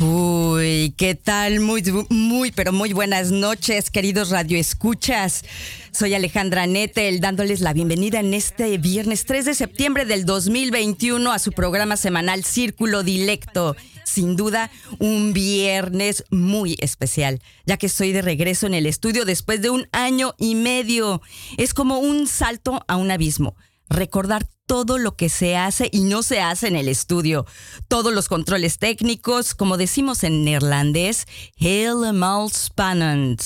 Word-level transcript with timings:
Uy, 0.00 0.94
¿qué 0.96 1.16
tal? 1.16 1.58
Muy, 1.58 1.82
muy, 2.08 2.52
pero 2.52 2.72
muy 2.72 2.92
buenas 2.92 3.32
noches, 3.32 3.90
queridos 3.90 4.30
radioescuchas. 4.30 5.44
Soy 5.90 6.14
Alejandra 6.14 6.68
Nettel, 6.68 7.20
dándoles 7.20 7.60
la 7.60 7.72
bienvenida 7.72 8.20
en 8.20 8.32
este 8.32 8.78
viernes 8.78 9.24
3 9.24 9.46
de 9.46 9.54
septiembre 9.54 10.04
del 10.04 10.24
2021 10.24 11.32
a 11.32 11.40
su 11.40 11.50
programa 11.50 11.96
semanal 11.96 12.44
Círculo 12.44 13.02
Dilecto. 13.02 13.74
Sin 14.04 14.36
duda, 14.36 14.70
un 15.00 15.32
viernes 15.32 16.22
muy 16.30 16.76
especial, 16.78 17.42
ya 17.66 17.76
que 17.76 17.86
estoy 17.86 18.12
de 18.12 18.22
regreso 18.22 18.68
en 18.68 18.74
el 18.74 18.86
estudio 18.86 19.24
después 19.24 19.62
de 19.62 19.70
un 19.70 19.88
año 19.90 20.34
y 20.38 20.54
medio. 20.54 21.22
Es 21.56 21.74
como 21.74 21.98
un 21.98 22.28
salto 22.28 22.84
a 22.86 22.96
un 22.96 23.10
abismo 23.10 23.56
recordar 23.88 24.46
todo 24.68 24.98
lo 24.98 25.16
que 25.16 25.28
se 25.28 25.56
hace 25.56 25.88
y 25.90 26.02
no 26.02 26.22
se 26.22 26.40
hace 26.40 26.68
en 26.68 26.76
el 26.76 26.86
estudio. 26.88 27.46
Todos 27.88 28.12
los 28.12 28.28
controles 28.28 28.78
técnicos, 28.78 29.54
como 29.54 29.76
decimos 29.76 30.22
en 30.22 30.44
neerlandés, 30.44 31.26
helemaal 31.58 32.52
spannend 32.52 33.40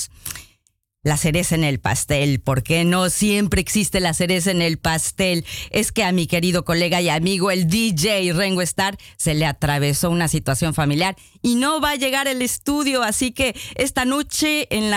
la 1.03 1.17
cereza 1.17 1.55
en 1.55 1.63
el 1.63 1.79
pastel. 1.79 2.39
¿Por 2.39 2.63
qué 2.63 2.85
no? 2.85 3.09
Siempre 3.09 3.61
existe 3.61 3.99
la 3.99 4.13
cereza 4.13 4.51
en 4.51 4.61
el 4.61 4.77
pastel. 4.77 5.45
Es 5.69 5.91
que 5.91 6.03
a 6.03 6.11
mi 6.11 6.27
querido 6.27 6.63
colega 6.65 7.01
y 7.01 7.09
amigo, 7.09 7.51
el 7.51 7.67
DJ 7.67 8.33
Rengo 8.33 8.61
Star, 8.61 8.97
se 9.17 9.33
le 9.33 9.45
atravesó 9.45 10.09
una 10.09 10.29
situación 10.29 10.73
familiar 10.73 11.15
y 11.41 11.55
no 11.55 11.81
va 11.81 11.91
a 11.91 11.95
llegar 11.95 12.27
al 12.27 12.41
estudio. 12.41 13.03
Así 13.03 13.31
que 13.31 13.55
esta 13.75 14.05
noche 14.05 14.67
en, 14.75 14.91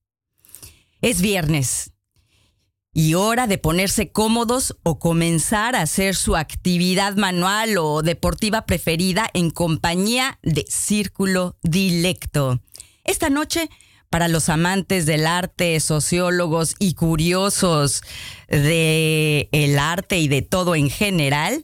Es 1.02 1.22
viernes 1.22 1.94
y 2.94 3.16
hora 3.16 3.48
de 3.48 3.58
ponerse 3.58 4.12
cómodos 4.12 4.76
o 4.84 5.00
comenzar 5.00 5.76
a 5.76 5.82
hacer 5.82 6.16
su 6.16 6.36
actividad 6.36 7.16
manual 7.16 7.78
o 7.78 8.04
deportiva 8.04 8.66
preferida 8.66 9.30
en 9.34 9.50
compañía 9.50 10.40
de 10.44 10.66
Círculo 10.70 11.58
Dilecto. 11.64 12.62
Esta 13.04 13.30
noche, 13.30 13.70
para 14.10 14.28
los 14.28 14.50
amantes 14.50 15.08
del 15.08 15.26
arte, 15.26 15.80
sociólogos 15.80 16.76
y 16.78 16.94
curiosos 16.94 18.04
del 18.48 19.50
el 19.52 19.80
arte 19.80 20.20
y 20.20 20.28
de 20.28 20.44
todo 20.44 20.76
en 20.76 20.90
general, 20.90 21.64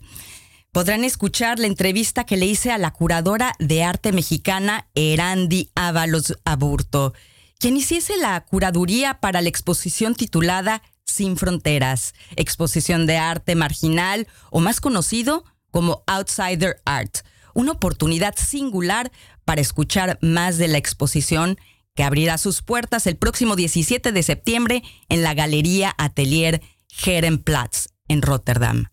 podrán 0.71 1.03
escuchar 1.03 1.59
la 1.59 1.67
entrevista 1.67 2.25
que 2.25 2.37
le 2.37 2.45
hice 2.45 2.71
a 2.71 2.77
la 2.77 2.91
curadora 2.91 3.53
de 3.59 3.83
arte 3.83 4.11
mexicana 4.11 4.87
Erandi 4.93 5.71
Ábalos 5.75 6.37
Aburto, 6.45 7.13
quien 7.57 7.77
hiciese 7.77 8.17
la 8.17 8.39
curaduría 8.45 9.19
para 9.19 9.41
la 9.41 9.49
exposición 9.49 10.15
titulada 10.15 10.81
Sin 11.05 11.37
Fronteras, 11.37 12.13
exposición 12.35 13.05
de 13.05 13.17
arte 13.17 13.55
marginal 13.55 14.27
o 14.51 14.59
más 14.59 14.79
conocido 14.79 15.43
como 15.71 16.03
Outsider 16.07 16.81
Art, 16.85 17.19
una 17.53 17.73
oportunidad 17.73 18.35
singular 18.37 19.11
para 19.45 19.61
escuchar 19.61 20.19
más 20.21 20.57
de 20.57 20.67
la 20.67 20.77
exposición 20.77 21.57
que 21.95 22.03
abrirá 22.03 22.37
sus 22.37 22.61
puertas 22.61 23.07
el 23.07 23.17
próximo 23.17 23.55
17 23.55 24.11
de 24.11 24.23
septiembre 24.23 24.83
en 25.09 25.23
la 25.23 25.33
Galería 25.33 25.93
Atelier 25.97 26.61
Herenplatz 27.03 27.87
en 28.07 28.21
Rotterdam. 28.21 28.85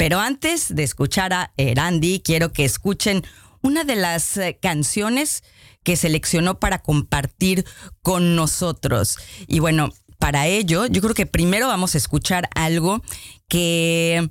Pero 0.00 0.18
antes 0.18 0.74
de 0.74 0.82
escuchar 0.82 1.34
a 1.34 1.52
Erandi, 1.58 2.22
quiero 2.24 2.54
que 2.54 2.64
escuchen 2.64 3.22
una 3.60 3.84
de 3.84 3.96
las 3.96 4.34
eh, 4.38 4.58
canciones 4.58 5.44
que 5.82 5.94
seleccionó 5.94 6.58
para 6.58 6.78
compartir 6.78 7.66
con 8.00 8.34
nosotros. 8.34 9.18
Y 9.46 9.58
bueno, 9.58 9.92
para 10.18 10.46
ello, 10.46 10.86
yo 10.86 11.02
creo 11.02 11.12
que 11.12 11.26
primero 11.26 11.68
vamos 11.68 11.94
a 11.94 11.98
escuchar 11.98 12.48
algo 12.54 13.02
que 13.46 14.30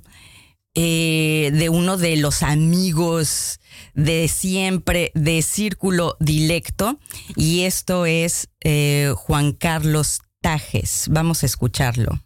eh, 0.74 1.50
de 1.54 1.68
uno 1.68 1.96
de 1.98 2.16
los 2.16 2.42
amigos 2.42 3.60
de 3.94 4.26
siempre 4.26 5.12
de 5.14 5.40
Círculo 5.40 6.16
Dilecto, 6.18 6.98
y 7.36 7.60
esto 7.60 8.06
es 8.06 8.48
eh, 8.62 9.14
Juan 9.14 9.52
Carlos 9.52 10.18
Tajes. 10.40 11.06
Vamos 11.12 11.44
a 11.44 11.46
escucharlo. 11.46 12.18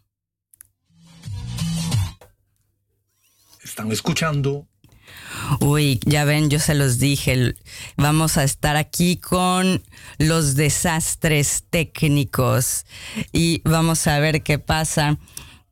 Están 3.75 3.91
escuchando. 3.91 4.65
Uy, 5.59 5.99
ya 6.05 6.23
ven, 6.23 6.49
yo 6.49 6.59
se 6.59 6.75
los 6.75 6.97
dije, 6.97 7.55
vamos 7.97 8.37
a 8.37 8.45
estar 8.45 8.77
aquí 8.77 9.17
con 9.17 9.83
los 10.17 10.55
desastres 10.55 11.65
técnicos 11.69 12.85
y 13.33 13.61
vamos 13.65 14.07
a 14.07 14.17
ver 14.19 14.43
qué 14.43 14.59
pasa 14.59 15.17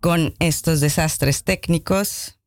con 0.01 0.35
estos 0.39 0.81
desastres 0.81 1.45
técnicos. 1.45 2.37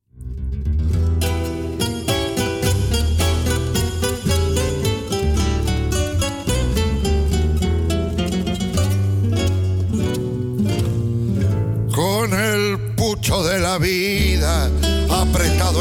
Con 11.94 12.34
el 12.34 12.94
pucho 12.94 13.42
de 13.42 13.58
la 13.58 13.78
vida 13.78 14.70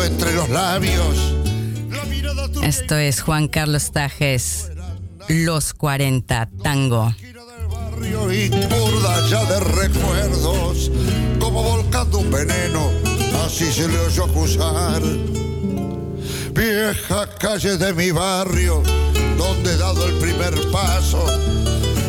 entre 0.06 0.34
los 0.34 0.50
labios. 0.50 1.36
Esto 2.64 2.96
es 2.96 3.22
Juan 3.22 3.48
Carlos 3.48 3.92
Tajes, 3.92 4.72
Los 5.28 5.74
40 5.74 6.50
Tango. 6.64 7.14
Y 8.32 8.50
burda 8.50 9.28
ya 9.30 9.46
de 9.46 9.60
recuerdos, 9.60 10.92
como 11.40 11.64
volcando 11.64 12.20
un 12.20 12.32
veneno, 12.32 12.92
así 13.46 13.72
se 13.72 13.88
le 13.88 14.00
oyó 14.00 14.26
acusar. 14.26 15.02
Vieja 16.54 17.30
calle 17.40 17.78
de 17.78 17.94
mi 17.94 18.12
barrio, 18.12 18.84
donde 19.38 19.74
he 19.74 19.78
dado 19.78 20.06
el 20.06 20.14
primer 20.16 20.54
paso, 20.72 21.26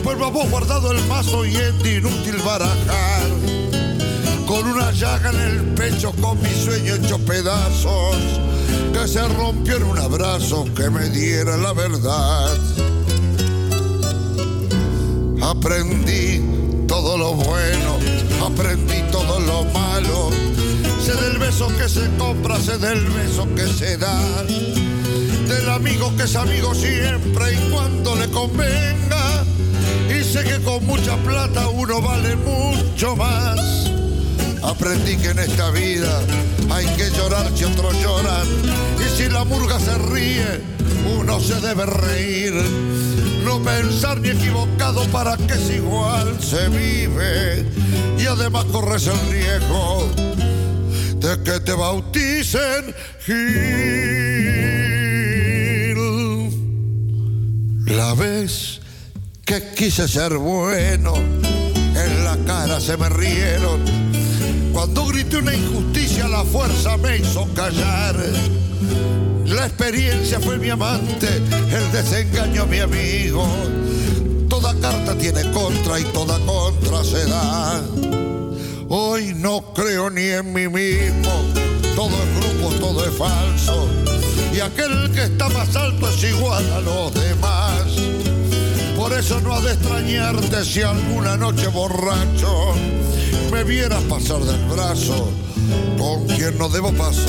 pues 0.05 0.19
vamos 0.19 0.51
guardado 0.51 0.93
el 0.93 1.03
mazo 1.07 1.45
y 1.45 1.57
es 1.57 1.75
inútil 1.85 2.37
barajar 2.45 3.66
una 4.67 4.91
llaga 4.93 5.31
en 5.31 5.41
el 5.41 5.61
pecho, 5.75 6.13
con 6.21 6.41
mi 6.43 6.51
sueño 6.51 6.95
hecho 6.95 7.19
pedazos, 7.19 8.17
que 8.93 9.09
se 9.09 9.27
rompió 9.29 9.77
en 9.77 9.83
un 9.85 9.99
abrazo 9.99 10.65
que 10.75 10.91
me 10.91 11.09
diera 11.11 11.57
la 11.57 11.73
verdad. 11.73 12.57
Aprendí 15.43 16.87
todo 16.87 17.17
lo 17.17 17.35
bueno, 17.35 17.99
aprendí 18.45 19.03
todo 19.13 19.41
lo 19.41 19.65
malo. 19.73 20.31
Sé 21.01 21.15
del 21.15 21.39
beso 21.39 21.69
que 21.79 21.89
se 21.89 22.09
compra, 22.17 22.59
sé 22.59 22.79
del 22.79 23.05
beso 23.07 23.47
que 23.55 23.67
se 23.67 23.97
da. 23.97 24.19
Del 25.49 25.69
amigo 25.71 26.15
que 26.17 26.25
es 26.25 26.37
amigo 26.37 26.75
siempre 26.75 27.55
y 27.55 27.71
cuando 27.71 28.17
le 28.17 28.29
convenga. 28.31 29.45
Y 30.09 30.25
sé 30.25 30.45
que 30.45 30.61
con 30.63 30.85
mucha 30.87 31.17
plata 31.19 31.69
uno 31.69 32.01
vale 32.01 32.37
mucho 32.37 33.15
más 33.17 33.96
Aprendí 34.67 35.17
que 35.17 35.29
en 35.29 35.39
esta 35.39 35.71
vida 35.71 36.21
hay 36.71 36.87
que 36.97 37.09
llorar 37.11 37.47
si 37.55 37.65
otros 37.65 37.95
lloran. 38.03 38.49
Y 38.99 39.17
si 39.17 39.29
la 39.29 39.45
murga 39.45 39.79
se 39.79 39.97
ríe, 39.97 40.61
uno 41.17 41.39
se 41.41 41.55
debe 41.61 41.87
reír. 41.87 42.53
No 43.45 43.63
pensar 43.63 44.21
ni 44.21 44.31
equivocado 44.31 45.05
para 45.13 45.37
que 45.37 45.55
es 45.55 45.71
igual 45.71 46.37
se 46.43 46.69
vive. 46.69 47.65
Y 48.19 48.27
además 48.27 48.65
corres 48.65 49.07
el 49.07 49.21
riesgo 49.31 50.11
de 51.21 51.43
que 51.45 51.61
te 51.61 51.73
bauticen 51.73 52.93
Gil. 53.25 53.37
La 57.87 58.15
vez 58.15 58.81
que 59.45 59.63
quise 59.77 60.09
ser 60.09 60.37
bueno, 60.39 61.15
en 61.15 62.25
la 62.25 62.37
cara 62.45 62.81
se 62.81 62.97
me 62.97 63.09
rieron 63.09 64.06
Cuando 64.87 65.07
grité 65.07 65.39
una 65.39 65.53
injusticia, 65.53 66.29
la 66.29 66.45
fuerza 66.45 66.97
me 66.97 67.17
hizo 67.17 67.49
callar. 67.55 68.15
La 69.45 69.67
experiencia 69.67 70.39
fue 70.39 70.59
mi 70.59 70.71
amante, 70.71 71.27
el 71.27 71.93
desengaño 71.93 72.67
mi 72.67 72.79
amigo. 72.79 73.45
Toda 74.49 74.73
carta 74.81 75.19
tiene 75.19 75.43
contra 75.51 75.99
y 75.99 76.05
toda 76.05 76.39
contra 76.39 77.03
se 77.03 77.27
da. 77.27 77.83
Hoy 78.89 79.35
no 79.35 79.75
creo 79.75 80.09
ni 80.09 80.29
en 80.29 80.53
mí 80.53 80.69
mismo, 80.69 81.33
todo 81.97 82.11
es 82.11 82.41
grupo, 82.41 82.75
todo 82.79 83.05
es 83.05 83.15
falso. 83.17 83.89
Y 84.55 84.61
aquel 84.61 85.11
que 85.11 85.25
está 85.25 85.49
más 85.49 85.75
alto 85.75 86.09
es 86.09 86.23
igual 86.23 86.65
a 86.73 86.81
los 86.81 87.13
demás. 87.13 87.87
Por 88.97 89.13
eso 89.13 89.41
no 89.41 89.53
ha 89.53 89.61
de 89.61 89.73
extrañarte 89.73 90.65
si 90.65 90.83
alguna 90.83 91.37
noche 91.37 91.67
borracho 91.67 92.75
me 93.51 93.65
vieras 93.65 94.03
pasar 94.05 94.41
del 94.41 94.65
brazo 94.67 95.29
con 95.99 96.27
quien 96.27 96.59
no 96.59 96.69
debo 96.69 96.93
pasar. 96.93 97.27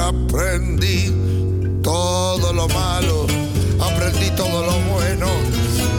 Aprendí 0.00 1.12
todo 1.82 2.52
lo 2.52 2.68
malo, 2.68 3.26
aprendí 3.80 4.30
todo 4.36 4.64
lo 4.64 4.78
bueno. 4.92 5.26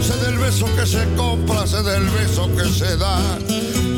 Sé 0.01 0.15
del 0.25 0.37
beso 0.37 0.67
que 0.75 0.85
se 0.85 1.03
compra, 1.15 1.65
sé 1.65 1.81
del 1.83 2.07
beso 2.09 2.49
que 2.55 2.65
se 2.65 2.97
da, 2.97 3.19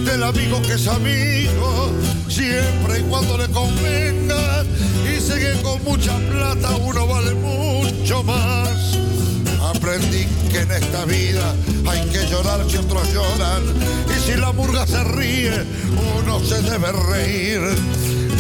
del 0.05 0.23
amigo 0.23 0.61
que 0.61 0.73
es 0.73 0.87
amigo, 0.87 1.91
siempre 2.29 2.99
y 2.99 3.03
cuando 3.03 3.37
le 3.37 3.47
convenga. 3.49 4.63
Y 5.05 5.19
sé 5.19 5.39
que 5.39 5.61
con 5.61 5.83
mucha 5.83 6.17
plata 6.29 6.75
uno 6.77 7.07
vale 7.07 7.33
mucho 7.35 8.23
más. 8.23 8.66
Aprendí 9.87 10.27
que 10.51 10.59
en 10.59 10.71
esta 10.71 11.05
vida 11.05 11.55
hay 11.87 12.01
que 12.09 12.27
llorar 12.27 12.59
si 12.69 12.75
otros 12.75 13.07
lloran. 13.13 13.63
Y 14.13 14.19
si 14.19 14.35
la 14.35 14.51
murga 14.51 14.85
se 14.85 15.01
ríe, 15.01 15.63
uno 16.19 16.41
se 16.41 16.61
debe 16.61 16.91
reír. 16.91 17.61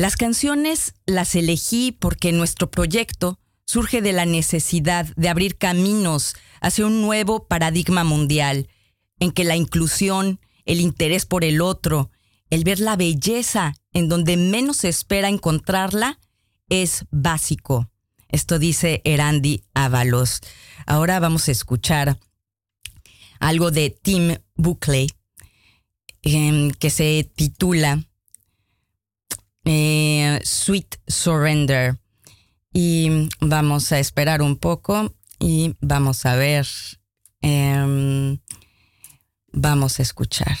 las 0.00 0.16
canciones 0.16 0.94
las 1.04 1.34
elegí 1.34 1.92
porque 1.92 2.32
nuestro 2.32 2.70
proyecto 2.70 3.38
surge 3.66 4.00
de 4.00 4.14
la 4.14 4.24
necesidad 4.24 5.04
de 5.16 5.28
abrir 5.28 5.58
caminos 5.58 6.36
hacia 6.62 6.86
un 6.86 7.02
nuevo 7.02 7.46
paradigma 7.46 8.02
mundial, 8.02 8.70
en 9.18 9.30
que 9.30 9.44
la 9.44 9.56
inclusión, 9.56 10.40
el 10.64 10.80
interés 10.80 11.26
por 11.26 11.44
el 11.44 11.60
otro, 11.60 12.10
el 12.48 12.64
ver 12.64 12.80
la 12.80 12.96
belleza 12.96 13.74
en 13.92 14.08
donde 14.08 14.38
menos 14.38 14.78
se 14.78 14.88
espera 14.88 15.28
encontrarla, 15.28 16.18
es 16.70 17.04
básico. 17.10 17.90
Esto 18.28 18.58
dice 18.58 19.02
Erandi 19.04 19.64
Ábalos. 19.74 20.40
Ahora 20.86 21.20
vamos 21.20 21.46
a 21.48 21.52
escuchar 21.52 22.18
algo 23.38 23.70
de 23.70 23.90
Tim 23.90 24.38
Buckley 24.54 25.10
em, 26.22 26.70
que 26.70 26.88
se 26.88 27.30
titula 27.34 28.06
eh, 29.72 30.40
Sweet 30.42 30.96
Surrender. 31.06 31.96
Y 32.72 33.28
vamos 33.40 33.92
a 33.92 34.00
esperar 34.00 34.42
un 34.42 34.56
poco 34.56 35.14
y 35.38 35.76
vamos 35.80 36.26
a 36.26 36.34
ver, 36.34 36.66
em, 37.40 38.38
vamos 39.52 39.98
a 39.98 40.02
escuchar. 40.02 40.58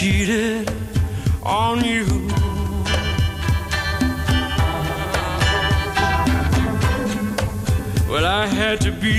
Cheated 0.00 0.66
on 1.42 1.84
you. 1.84 2.06
Well, 8.08 8.24
I 8.24 8.46
had 8.46 8.80
to 8.80 8.92
be 8.92 9.18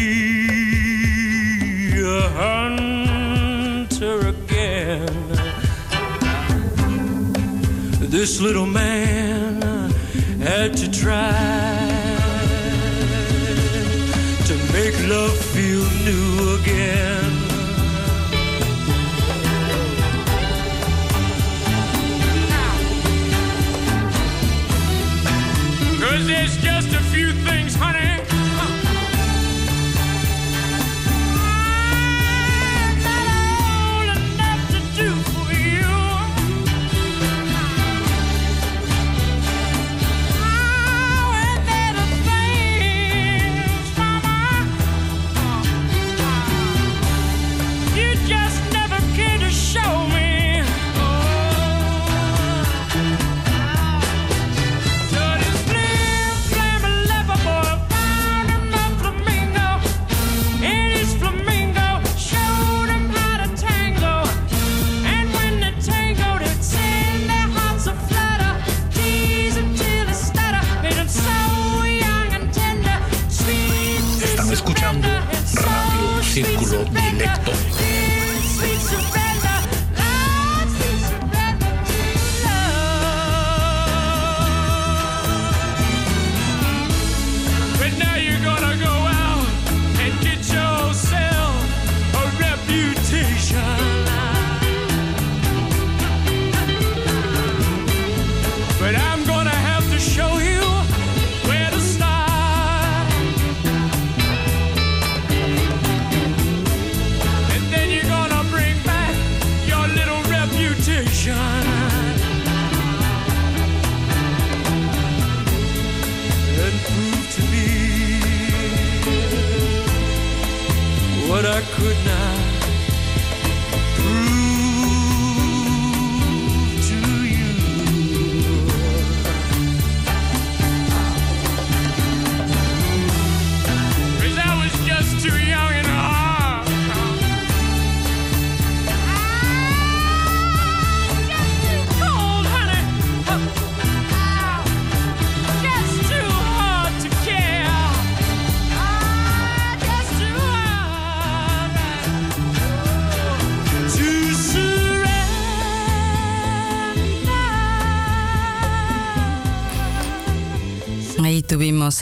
a 2.01 2.21
hunter 2.41 4.17
again. 4.29 5.27
This 8.09 8.41
little 8.41 8.65
man 8.65 9.61
had 10.41 10.75
to 10.77 10.89
try 10.89 11.31
to 14.50 14.55
make 14.73 14.95
love 15.07 15.38
feel 15.53 15.85
new 16.07 16.55
again. 16.59 17.30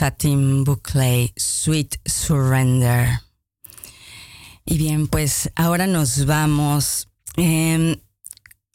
Tim 0.08 0.64
Buckley, 0.64 1.34
Sweet 1.36 1.96
Surrender. 2.06 3.20
Y 4.64 4.78
bien, 4.78 5.06
pues 5.08 5.50
ahora 5.56 5.86
nos 5.86 6.24
vamos 6.24 7.08
eh, 7.36 8.00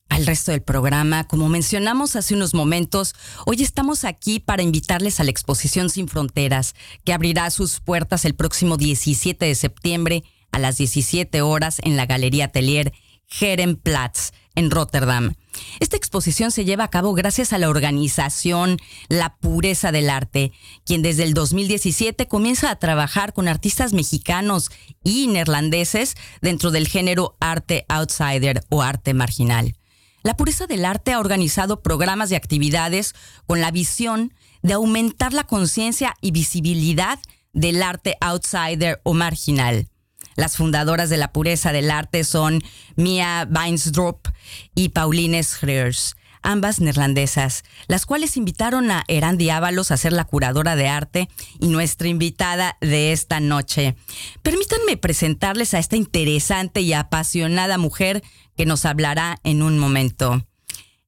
al 0.10 0.26
resto 0.28 0.52
del 0.52 0.62
programa. 0.62 1.24
Como 1.24 1.50
mencionamos 1.50 2.16
hace 2.16 2.36
unos 2.36 2.54
momentos, 2.54 3.16
hoy 3.48 3.64
estamos 3.64 4.04
aquí 4.04 4.40
para 4.40 4.62
invitarles 4.62 5.20
a 5.20 5.24
la 5.24 5.32
exposición 5.32 5.90
Sin 5.90 6.08
Fronteras, 6.08 6.76
que 7.04 7.14
abrirá 7.14 7.50
sus 7.50 7.80
puertas 7.80 8.26
el 8.26 8.36
próximo 8.36 8.78
17 8.78 9.46
de 9.46 9.56
septiembre 9.56 10.24
a 10.52 10.60
las 10.60 10.78
17 10.78 11.42
horas 11.42 11.80
en 11.84 11.98
la 11.98 12.06
Galería 12.06 12.46
Atelier 12.46 12.94
Herenplatz 13.42 14.32
en 14.54 14.70
Rotterdam. 14.70 15.34
Esta 15.80 15.98
exposición 15.98 16.52
se 16.52 16.66
lleva 16.66 16.86
a 16.86 16.90
cabo 16.90 17.14
gracias 17.14 17.54
a 17.54 17.58
la 17.58 17.70
organización 17.70 18.78
La 19.08 19.36
Pureza 19.36 19.92
del 19.92 20.10
Arte, 20.10 20.52
quien 20.86 21.02
desde 21.02 21.24
el 21.24 21.34
2017 21.34 22.28
comienza 22.28 22.70
a 22.70 22.76
trabajar 22.78 23.34
con 23.34 23.48
artistas 23.48 23.94
mexicanos 23.94 24.72
y 25.04 25.28
neerlandeses 25.28 26.16
dentro 26.42 26.72
del 26.72 26.88
género 26.88 27.36
arte 27.40 27.86
outsider 27.90 28.62
o 28.70 28.82
arte 28.82 29.14
marginal. 29.14 29.76
La 30.24 30.36
Pureza 30.36 30.66
del 30.66 30.86
Arte 30.86 31.14
ha 31.14 31.20
organizado 31.20 31.84
programas 31.84 32.30
de 32.30 32.36
actividades 32.36 33.14
con 33.46 33.62
la 33.62 33.70
visión 33.70 34.34
de 34.64 34.74
aumentar 34.74 35.34
la 35.34 35.44
conciencia 35.44 36.16
y 36.20 36.32
visibilidad 36.32 37.20
del 37.54 37.84
arte 37.84 38.18
outsider 38.22 39.00
o 39.04 39.14
marginal. 39.14 39.88
Las 40.36 40.58
fundadoras 40.58 41.10
de 41.10 41.18
la 41.18 41.32
pureza 41.32 41.72
del 41.72 41.90
arte 41.90 42.24
son 42.24 42.62
Mia 42.96 43.48
Weinsdorp 43.50 44.28
y 44.76 44.90
Pauline 44.90 45.42
Schreers, 45.42 46.16
ambas 46.42 46.80
neerlandesas, 46.82 47.64
las 47.88 48.06
cuales 48.06 48.38
invitaron 48.38 48.92
a 48.92 49.04
Erandi 49.08 49.50
Ábalos 49.50 49.92
a 49.92 49.98
ser 49.98 50.14
la 50.14 50.26
curadora 50.26 50.76
de 50.76 50.88
arte 50.88 51.30
y 51.60 51.68
nuestra 51.68 52.08
invitada 52.10 52.78
de 52.82 53.14
esta 53.14 53.40
noche. 53.40 53.96
Permítanme 54.44 54.98
presentarles 54.98 55.74
a 55.74 55.80
esta 55.80 55.96
interesante 55.96 56.82
y 56.82 56.94
apasionada 56.94 57.78
mujer 57.78 58.22
que 58.58 58.66
nos 58.66 58.86
hablará 58.86 59.38
en 59.44 59.62
un 59.62 59.80
momento. 59.80 60.46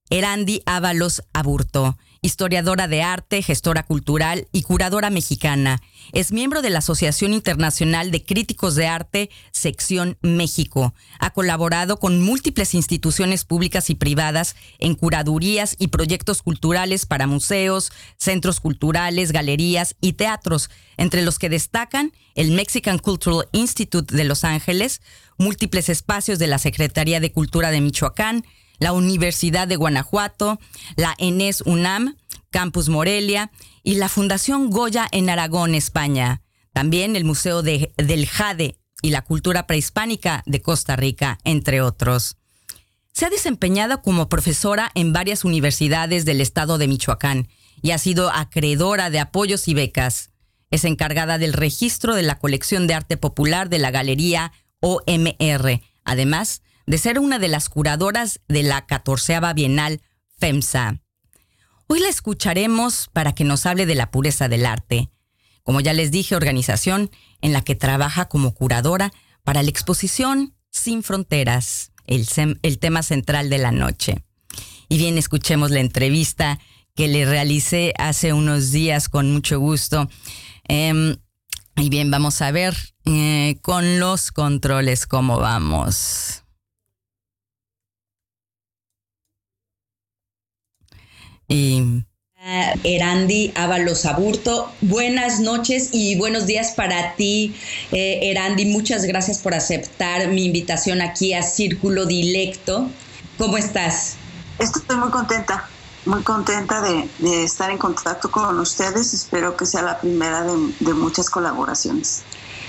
Erandi 0.10 0.62
Ábalos 0.66 1.24
Aburto, 1.34 1.98
historiadora 2.22 2.88
de 2.88 3.02
arte, 3.02 3.42
gestora 3.42 3.84
cultural 3.84 4.48
y 4.52 4.64
curadora 4.64 5.10
mexicana. 5.10 5.82
Es 6.14 6.32
miembro 6.32 6.62
de 6.62 6.70
la 6.70 6.80
Asociación 6.80 7.34
Internacional 7.34 8.12
de 8.12 8.24
Críticos 8.24 8.76
de 8.76 8.88
Arte, 8.88 9.30
Sección 9.52 10.18
México. 10.22 10.94
Ha 11.20 11.32
colaborado 11.32 11.98
con 12.00 12.22
múltiples 12.22 12.74
instituciones 12.74 13.46
públicas 13.46 13.90
y 13.90 13.96
privadas 13.96 14.56
en 14.80 14.96
curadurías 14.96 15.76
y 15.80 15.88
proyectos 15.88 16.42
culturales 16.42 17.06
para 17.06 17.28
museos, 17.28 17.92
centros 18.18 18.60
culturales, 18.60 19.32
galerías 19.32 19.96
y 20.02 20.14
teatros, 20.14 20.70
entre 20.98 21.22
los 21.22 21.40
que 21.40 21.50
destacan 21.50 22.14
el 22.36 22.52
Mexican 22.52 23.00
Cultural 23.00 23.48
Institute 23.52 24.16
de 24.16 24.24
Los 24.24 24.44
Ángeles, 24.44 25.02
múltiples 25.38 25.90
espacios 25.90 26.40
de 26.40 26.48
la 26.48 26.58
Secretaría 26.58 27.20
de 27.20 27.32
Cultura 27.32 27.72
de 27.72 27.82
Michoacán, 27.82 28.46
la 28.80 28.94
Universidad 28.94 29.68
de 29.68 29.76
Guanajuato, 29.76 30.60
la 30.96 31.16
ENES 31.18 31.62
UNAM, 31.62 32.16
Campus 32.50 32.90
Morelia 32.90 33.52
y 33.84 33.96
la 33.96 34.10
Fundación 34.10 34.70
Goya 34.70 35.08
en 35.12 35.30
Aragón, 35.30 35.76
España. 35.76 36.42
También 36.74 37.16
el 37.16 37.26
Museo 37.26 37.62
de- 37.64 37.94
del 37.98 38.28
Jade 38.28 38.78
y 39.02 39.10
la 39.10 39.22
Cultura 39.24 39.68
Prehispánica 39.68 40.44
de 40.46 40.62
Costa 40.62 40.96
Rica, 40.96 41.40
entre 41.44 41.82
otros. 41.82 42.38
Se 43.14 43.26
ha 43.26 43.30
desempeñado 43.30 44.02
como 44.02 44.30
profesora 44.30 44.92
en 44.94 45.12
varias 45.12 45.44
universidades 45.44 46.24
del 46.26 46.40
estado 46.40 46.78
de 46.78 46.88
Michoacán 46.88 47.48
y 47.82 47.92
ha 47.92 47.98
sido 47.98 48.30
acreedora 48.32 49.10
de 49.10 49.20
apoyos 49.20 49.68
y 49.68 49.74
becas. 49.74 50.32
Es 50.70 50.84
encargada 50.84 51.38
del 51.38 51.54
registro 51.54 52.14
de 52.16 52.24
la 52.24 52.38
colección 52.38 52.86
de 52.88 52.94
arte 52.94 53.18
popular 53.18 53.70
de 53.70 53.80
la 53.80 53.90
Galería 53.92 54.52
OMR, 54.82 55.82
además 56.04 56.62
de 56.88 56.98
ser 56.98 57.20
una 57.20 57.38
de 57.38 57.50
las 57.50 57.70
curadoras 57.70 58.40
de 58.48 58.64
la 58.64 58.86
14 58.86 59.40
Bienal 59.54 60.02
FEMSA. 60.40 61.02
Hoy 61.88 62.00
la 62.00 62.08
escucharemos 62.08 63.10
para 63.12 63.36
que 63.36 63.44
nos 63.44 63.66
hable 63.66 63.86
de 63.86 63.96
la 63.96 64.10
pureza 64.10 64.48
del 64.48 64.66
arte. 64.66 65.12
Como 65.64 65.82
ya 65.82 65.92
les 65.92 66.12
dije, 66.12 66.36
organización 66.36 67.12
en 67.42 67.52
la 67.52 67.62
que 67.62 67.76
trabaja 67.76 68.30
como 68.30 68.54
curadora 68.54 69.12
para 69.44 69.64
la 69.64 69.70
exposición 69.70 70.56
Sin 70.72 71.04
Fronteras, 71.04 71.92
el, 72.06 72.26
tema 72.80 73.04
central 73.04 73.50
de 73.50 73.58
la 73.58 73.72
noche. 73.72 74.24
Y 74.88 74.98
bien, 74.98 75.18
escuchemos 75.18 75.72
la 75.72 75.82
entrevista 75.82 76.58
que 76.96 77.10
le 77.10 77.26
realicé 77.26 77.94
hace 77.98 78.32
unos 78.32 78.72
días 78.72 79.10
con 79.10 79.30
mucho 79.32 79.60
gusto. 79.60 80.10
Em, 80.70 81.18
y 81.76 81.90
bien, 81.90 82.10
vamos 82.12 82.42
a 82.42 82.52
ver 82.52 82.76
eh, 83.04 83.58
con 83.62 84.00
los 84.00 84.32
controles 84.32 85.06
cómo 85.06 85.38
vamos. 85.38 86.44
Y 91.48 92.04
Erandi 92.84 93.52
Ábalos 93.56 94.06
Aburto. 94.06 94.72
Buenas 94.82 95.40
noches 95.40 95.90
y 95.92 96.16
buenos 96.18 96.46
días 96.46 96.72
para 96.72 97.16
ti, 97.16 97.56
eh, 97.92 98.20
Erandi. 98.24 98.66
Muchas 98.66 99.04
gracias 99.06 99.40
por 99.40 99.54
aceptar 99.54 100.30
mi 100.30 100.46
invitación 100.46 101.02
aquí 101.02 101.34
a 101.34 101.44
Círculo 101.44 102.06
Dilecto. 102.06 102.90
¿Cómo 103.38 103.58
estás? 103.58 104.16
Estoy 104.60 104.98
muy 104.98 105.10
contenta, 105.10 105.70
muy 106.06 106.24
contenta 106.24 106.82
de, 106.82 107.08
de 107.20 107.44
estar 107.44 107.70
en 107.70 107.78
contacto 107.78 108.32
con 108.32 108.60
ustedes. 108.60 109.14
Espero 109.14 109.56
que 109.58 109.66
sea 109.66 109.82
la 109.82 110.00
primera 110.00 110.44
de, 110.44 110.74
de 110.80 110.94
muchas 110.94 111.30
colaboraciones. 111.30 112.24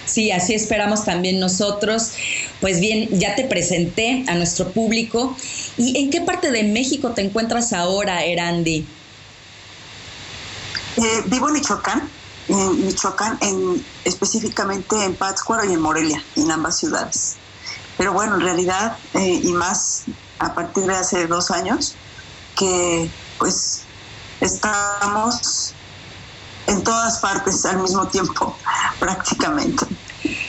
Sí, 0.09 0.33
así 0.33 0.55
esperamos 0.55 1.05
también 1.05 1.39
nosotros. 1.39 2.13
Pues 2.61 2.81
bien, 2.81 3.09
ya 3.11 3.35
te 3.35 3.45
presenté 3.45 4.25
a 4.27 4.35
nuestro 4.35 4.73
público. 4.73 5.37
¿Y 5.77 5.99
en 5.99 6.11
qué 6.11 6.23
parte 6.23 6.51
de 6.51 6.63
México 6.65 7.11
te 7.11 7.21
encuentras 7.21 7.75
ahora, 7.75 8.25
Erandi? 8.25 8.87
Eh, 10.97 11.23
vivo 11.27 11.49
en 11.49 11.55
Michoacán, 11.55 12.11
en 12.49 12.87
Michoacán, 12.87 13.39
en, 13.43 13.85
específicamente 14.05 14.97
en 15.05 15.15
Pátzcuaro 15.15 15.69
y 15.69 15.75
en 15.75 15.81
Morelia, 15.81 16.25
en 16.37 16.51
ambas 16.51 16.79
ciudades. 16.79 17.37
Pero 17.99 18.15
bueno, 18.15 18.37
en 18.37 18.41
realidad, 18.41 18.97
eh, 19.13 19.41
y 19.43 19.53
más 19.53 20.05
a 20.39 20.55
partir 20.55 20.85
de 20.85 20.95
hace 20.95 21.27
dos 21.27 21.51
años, 21.51 21.95
que 22.57 23.11
pues 23.39 23.83
estamos 24.41 25.75
en 26.69 26.85
todas 26.85 27.19
partes 27.19 27.65
al 27.65 27.79
mismo 27.79 28.07
tiempo, 28.09 28.57
prácticamente. 29.01 29.87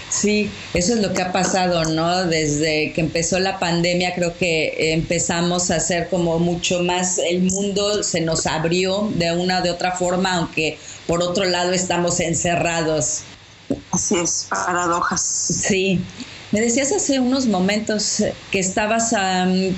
Sí, 0.10 0.52
eso 0.74 0.96
es 0.96 1.02
lo 1.02 1.14
que 1.14 1.22
ha 1.22 1.32
pasado, 1.32 1.86
¿no? 1.86 2.26
Desde 2.26 2.94
que 2.94 3.02
empezó 3.02 3.40
la 3.40 3.60
pandemia 3.60 4.16
creo 4.16 4.36
que 4.36 4.94
empezamos 4.94 5.70
a 5.70 5.76
hacer 5.76 6.10
como 6.10 6.40
mucho 6.40 6.82
más, 6.82 7.20
el 7.20 7.44
mundo 7.44 8.04
se 8.04 8.22
nos 8.22 8.48
abrió 8.48 9.10
de 9.14 9.32
una 9.32 9.62
de 9.62 9.70
otra 9.70 9.92
forma, 9.92 10.34
aunque 10.34 10.80
por 11.08 11.22
otro 11.22 11.46
lado 11.46 11.74
estamos 11.74 12.20
encerrados. 12.20 13.22
Así 13.92 14.18
es, 14.18 14.48
paradojas. 14.50 15.22
Sí. 15.22 16.02
Me 16.52 16.62
decías 16.62 16.92
hace 16.92 17.20
unos 17.20 17.46
momentos 17.46 18.24
que 18.52 18.60
estabas 18.60 19.14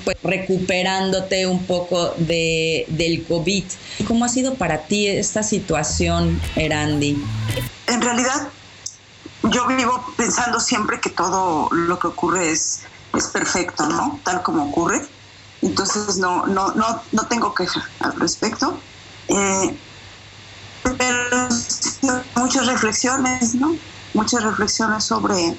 pues, 0.06 0.18
recuperándote 0.24 1.46
un 1.46 1.66
poco 1.66 2.14
de, 2.18 2.86
del 2.88 3.26
COVID. 3.26 3.66
¿Cómo 4.08 4.24
ha 4.24 4.30
sido 4.30 4.56
para 4.56 4.84
ti 4.84 5.08
esta 5.08 5.44
situación, 5.44 6.40
Erandi? 6.56 7.22
En 7.88 8.02
realidad, 8.02 8.48
yo 9.44 9.68
vivo 9.68 10.06
pensando 10.16 10.60
siempre 10.62 11.02
que 11.02 11.10
todo 11.10 11.68
lo 11.72 12.00
que 12.00 12.08
ocurre 12.08 12.52
es, 12.52 12.84
es 13.18 13.28
perfecto, 13.28 13.86
¿no? 13.88 14.20
Tal 14.24 14.42
como 14.42 14.70
ocurre. 14.70 15.02
Entonces 15.62 16.18
no, 16.18 16.46
no, 16.48 16.74
no, 16.74 17.02
no 17.12 17.28
tengo 17.28 17.54
queja 17.54 17.88
al 18.00 18.18
respecto. 18.20 18.80
Eh, 19.28 19.76
pero 20.98 21.50
muchas 22.36 22.66
reflexiones, 22.68 23.56
¿no? 23.56 23.76
Muchas 24.14 24.44
reflexiones 24.44 25.04
sobre, 25.04 25.56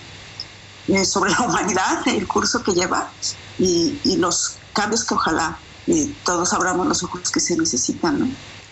eh, 0.88 1.04
sobre 1.04 1.30
la 1.30 1.40
humanidad, 1.40 2.06
el 2.06 2.26
curso 2.26 2.62
que 2.62 2.72
lleva 2.72 3.10
y, 3.58 3.98
y 4.04 4.16
los 4.16 4.56
cambios 4.72 5.04
que 5.04 5.14
ojalá 5.14 5.58
eh, 5.86 6.10
todos 6.24 6.52
abramos 6.52 6.86
los 6.86 7.02
ojos 7.02 7.30
que 7.30 7.40
se 7.40 7.56
necesitan, 7.56 8.20
¿no? 8.20 8.28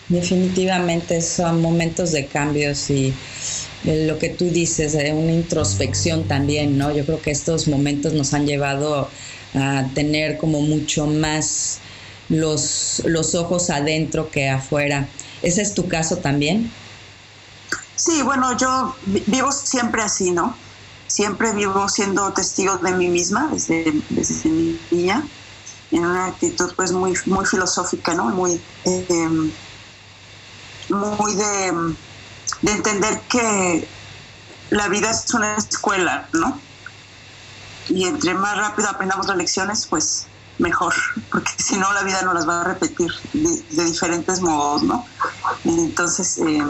Definitivamente 0.09 1.21
son 1.21 1.61
momentos 1.61 2.11
de 2.11 2.27
cambios 2.27 2.89
y 2.89 3.13
lo 3.85 4.19
que 4.19 4.29
tú 4.29 4.45
dices, 4.45 4.93
una 4.93 5.31
introspección 5.31 6.27
también, 6.27 6.77
¿no? 6.77 6.91
Yo 6.91 7.05
creo 7.05 7.21
que 7.21 7.31
estos 7.31 7.67
momentos 7.67 8.13
nos 8.13 8.33
han 8.33 8.45
llevado 8.45 9.09
a 9.53 9.85
tener 9.95 10.37
como 10.37 10.61
mucho 10.61 11.07
más 11.07 11.79
los, 12.29 13.01
los 13.05 13.35
ojos 13.35 13.69
adentro 13.69 14.29
que 14.29 14.49
afuera. 14.49 15.07
¿Ese 15.41 15.61
es 15.61 15.73
tu 15.73 15.87
caso 15.87 16.17
también? 16.17 16.71
Sí, 17.95 18.21
bueno, 18.21 18.57
yo 18.57 18.95
vivo 19.05 19.51
siempre 19.51 20.01
así, 20.01 20.31
¿no? 20.31 20.55
Siempre 21.11 21.53
vivo 21.53 21.87
siendo 21.89 22.31
testigo 22.33 22.77
de 22.77 22.93
mí 22.93 23.07
misma 23.09 23.49
desde, 23.51 23.93
desde 24.09 24.49
mi 24.49 24.79
niña, 24.91 25.23
en 25.91 26.05
una 26.05 26.27
actitud 26.27 26.73
pues 26.75 26.91
muy, 26.91 27.13
muy 27.25 27.45
filosófica, 27.45 28.13
¿no? 28.13 28.25
Muy, 28.25 28.61
eh, 28.85 29.29
muy 30.89 31.35
de 31.35 31.95
de 32.61 32.71
entender 32.71 33.21
que 33.21 33.87
la 34.69 34.87
vida 34.87 35.11
es 35.11 35.33
una 35.33 35.55
escuela, 35.55 36.27
¿no? 36.33 36.59
Y 37.89 38.05
entre 38.05 38.33
más 38.33 38.57
rápido 38.57 38.89
aprendamos 38.89 39.27
las 39.27 39.37
lecciones, 39.37 39.87
pues 39.87 40.27
mejor, 40.59 40.93
porque 41.31 41.51
si 41.57 41.77
no 41.77 41.91
la 41.93 42.03
vida 42.03 42.21
no 42.21 42.33
las 42.33 42.47
va 42.47 42.61
a 42.61 42.63
repetir 42.65 43.11
de, 43.33 43.83
diferentes 43.85 44.41
modos, 44.41 44.83
¿no? 44.83 45.05
Entonces, 45.65 46.37
eh, 46.37 46.63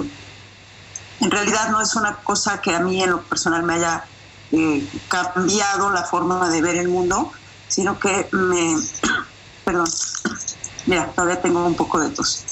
en 1.19 1.31
realidad 1.31 1.69
no 1.69 1.81
es 1.81 1.95
una 1.95 2.15
cosa 2.17 2.61
que 2.61 2.73
a 2.73 2.79
mí 2.79 3.03
en 3.03 3.11
lo 3.11 3.21
personal 3.23 3.63
me 3.63 3.75
haya 3.75 4.05
eh, 4.51 4.87
cambiado 5.07 5.89
la 5.89 6.03
forma 6.03 6.49
de 6.49 6.61
ver 6.61 6.75
el 6.77 6.87
mundo, 6.87 7.31
sino 7.67 7.99
que 7.99 8.27
me, 8.31 8.77
perdón, 9.65 9.87
mira, 10.85 11.07
todavía 11.13 11.41
tengo 11.41 11.65
un 11.65 11.75
poco 11.75 11.99
de 11.99 12.09
tos, 12.09 12.43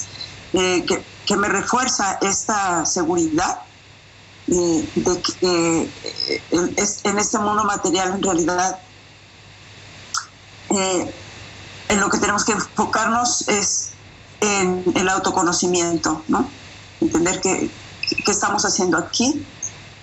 eh, 0.52 0.84
que 0.86 1.04
que 1.30 1.36
me 1.36 1.46
refuerza 1.46 2.18
esta 2.22 2.84
seguridad 2.84 3.60
eh, 4.48 4.90
de 4.96 5.22
que 5.22 5.32
eh, 5.42 6.42
en, 7.04 7.18
este 7.20 7.38
mundo 7.38 7.62
material 7.62 8.14
en 8.16 8.20
realidad 8.24 8.80
eh, 10.70 11.14
en 11.88 12.00
lo 12.00 12.10
que 12.10 12.18
tenemos 12.18 12.44
que 12.44 12.50
enfocarnos 12.50 13.46
es 13.46 13.92
en 14.40 14.82
el 14.96 15.08
autoconocimiento, 15.08 16.24
¿no? 16.26 16.50
Entender 17.00 17.40
qué, 17.40 17.70
estamos 18.26 18.64
haciendo 18.64 18.98
aquí 18.98 19.46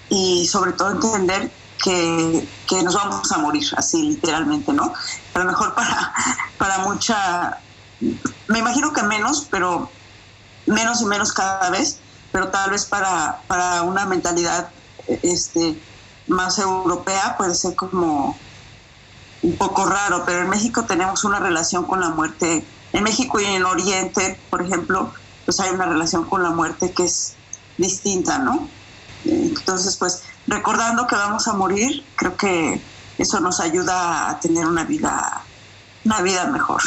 y 0.08 0.48
sobre 0.48 0.72
todo 0.72 0.92
entender 0.92 1.52
que, 1.84 2.48
que, 2.68 2.84
nos 2.84 2.96
vamos 2.96 3.32
a 3.32 3.38
morir, 3.38 3.68
así 3.78 4.02
literalmente, 4.02 4.74
¿no? 4.74 4.94
A 5.34 5.40
lo 5.40 5.46
mejor 5.46 5.76
para, 5.76 6.14
para 6.58 6.80
mucha, 6.80 7.60
me 8.48 8.60
imagino 8.60 8.94
que 8.94 9.04
menos, 9.04 9.48
pero 9.50 9.90
menos 10.66 11.02
y 11.02 11.06
menos 11.06 11.32
cada 11.32 11.70
vez, 11.70 12.00
pero 12.32 12.50
tal 12.50 12.72
vez 12.72 12.86
para, 12.86 13.42
para 13.48 13.84
una 13.84 14.06
mentalidad 14.06 14.70
este, 15.24 15.80
más 16.28 16.60
europea 16.60 17.36
puede 17.38 17.56
ser 17.56 17.76
como 17.76 18.38
un 19.42 19.58
poco 19.58 19.86
raro, 19.86 20.24
pero 20.26 20.42
en 20.42 20.50
México 20.50 20.84
tenemos 20.86 21.24
una 21.24 21.40
relación 21.40 21.86
con 21.86 22.02
la 22.02 22.10
muerte. 22.10 22.66
En 22.94 23.04
México 23.04 23.40
y 23.40 23.46
en 23.46 23.64
Oriente, 23.64 24.40
por 24.50 24.62
ejemplo, 24.62 25.12
pues 25.46 25.60
hay 25.60 25.72
una 25.72 25.86
relación 25.86 26.26
con 26.26 26.44
la 26.44 26.50
muerte 26.50 26.92
que 26.92 27.06
es 27.06 27.36
distinta, 27.78 28.40
¿no? 28.40 28.68
Entonces, 29.26 29.96
pues 29.96 30.24
recordando 30.48 31.06
que 31.08 31.16
vamos 31.16 31.48
a 31.48 31.54
morir, 31.54 32.04
creo 32.16 32.36
que 32.36 32.80
eso 33.18 33.40
nos 33.40 33.60
ayuda 33.60 34.30
a 34.30 34.40
tener 34.40 34.66
una 34.66 34.84
vida, 34.84 35.44
una 36.06 36.22
vida 36.22 36.46
mejor. 36.46 36.82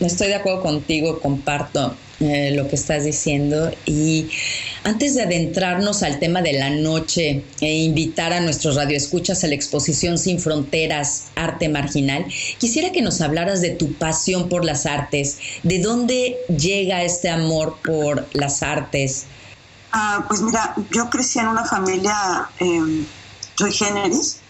Estoy 0.00 0.28
de 0.28 0.36
acuerdo 0.36 0.62
contigo, 0.62 1.20
comparto 1.20 1.94
eh, 2.18 2.50
lo 2.52 2.66
que 2.66 2.76
estás 2.76 3.04
diciendo. 3.04 3.70
Y 3.84 4.30
antes 4.84 5.14
de 5.14 5.22
adentrarnos 5.22 6.02
al 6.02 6.18
tema 6.18 6.42
de 6.42 6.54
la 6.54 6.70
noche 6.70 7.44
e 7.60 7.74
invitar 7.74 8.32
a 8.32 8.40
nuestros 8.40 8.74
radioescuchas 8.76 9.44
a 9.44 9.48
la 9.48 9.54
exposición 9.54 10.18
Sin 10.18 10.40
Fronteras, 10.40 11.26
Arte 11.34 11.68
Marginal, 11.68 12.24
quisiera 12.58 12.90
que 12.90 13.02
nos 13.02 13.20
hablaras 13.20 13.60
de 13.60 13.70
tu 13.70 13.92
pasión 13.92 14.48
por 14.48 14.64
las 14.64 14.86
artes. 14.86 15.38
¿De 15.62 15.78
dónde 15.78 16.36
llega 16.48 17.04
este 17.04 17.28
amor 17.28 17.78
por 17.84 18.26
las 18.32 18.62
artes? 18.62 19.26
Ah, 19.92 20.24
pues 20.28 20.42
mira, 20.42 20.74
yo 20.90 21.08
crecí 21.08 21.38
en 21.38 21.48
una 21.48 21.64
familia, 21.64 22.50
eh, 22.58 23.06
soy 23.56 23.72
generis, 23.72 24.42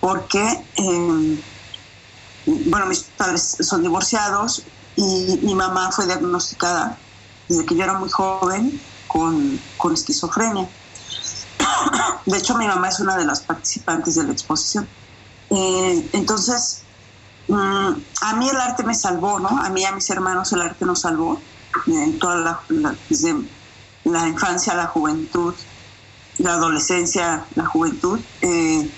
porque, 0.00 0.42
em, 0.76 1.42
bueno, 2.46 2.86
mis 2.86 3.04
padres 3.16 3.56
son 3.60 3.82
divorciados, 3.82 4.64
y 4.96 5.40
mi 5.42 5.54
mamá 5.54 5.90
fue 5.92 6.06
diagnosticada 6.06 6.98
desde 7.48 7.64
que 7.64 7.74
yo 7.76 7.84
era 7.84 7.98
muy 7.98 8.10
joven 8.10 8.80
con, 9.06 9.60
esquizofrenia. 9.92 10.68
De 12.26 12.38
hecho, 12.38 12.56
mi 12.56 12.66
mamá 12.66 12.88
es 12.88 13.00
una 13.00 13.16
de 13.16 13.24
las 13.24 13.40
participantes 13.40 14.14
de 14.16 14.24
la 14.24 14.32
exposición. 14.32 14.88
Eh, 15.50 16.10
entonces, 16.12 16.84
mm, 17.48 17.92
a 18.22 18.36
mí 18.36 18.48
el 18.48 18.56
arte 18.56 18.84
me 18.84 18.94
salvó, 18.94 19.40
¿no? 19.40 19.48
A 19.48 19.68
mí 19.70 19.82
y 19.82 19.84
a 19.84 19.92
mis 19.92 20.08
hermanos 20.10 20.52
el 20.52 20.62
arte 20.62 20.84
nos 20.84 21.00
salvó, 21.00 21.40
en 21.86 22.18
toda 22.18 22.36
la, 22.36 22.98
la 24.12 24.28
infancia, 24.28 24.74
la 24.74 24.86
juventud, 24.86 25.54
la 26.38 26.54
adolescencia, 26.54 27.44
la 27.54 27.66
juventud. 27.66 28.20
Eh, 28.42 28.90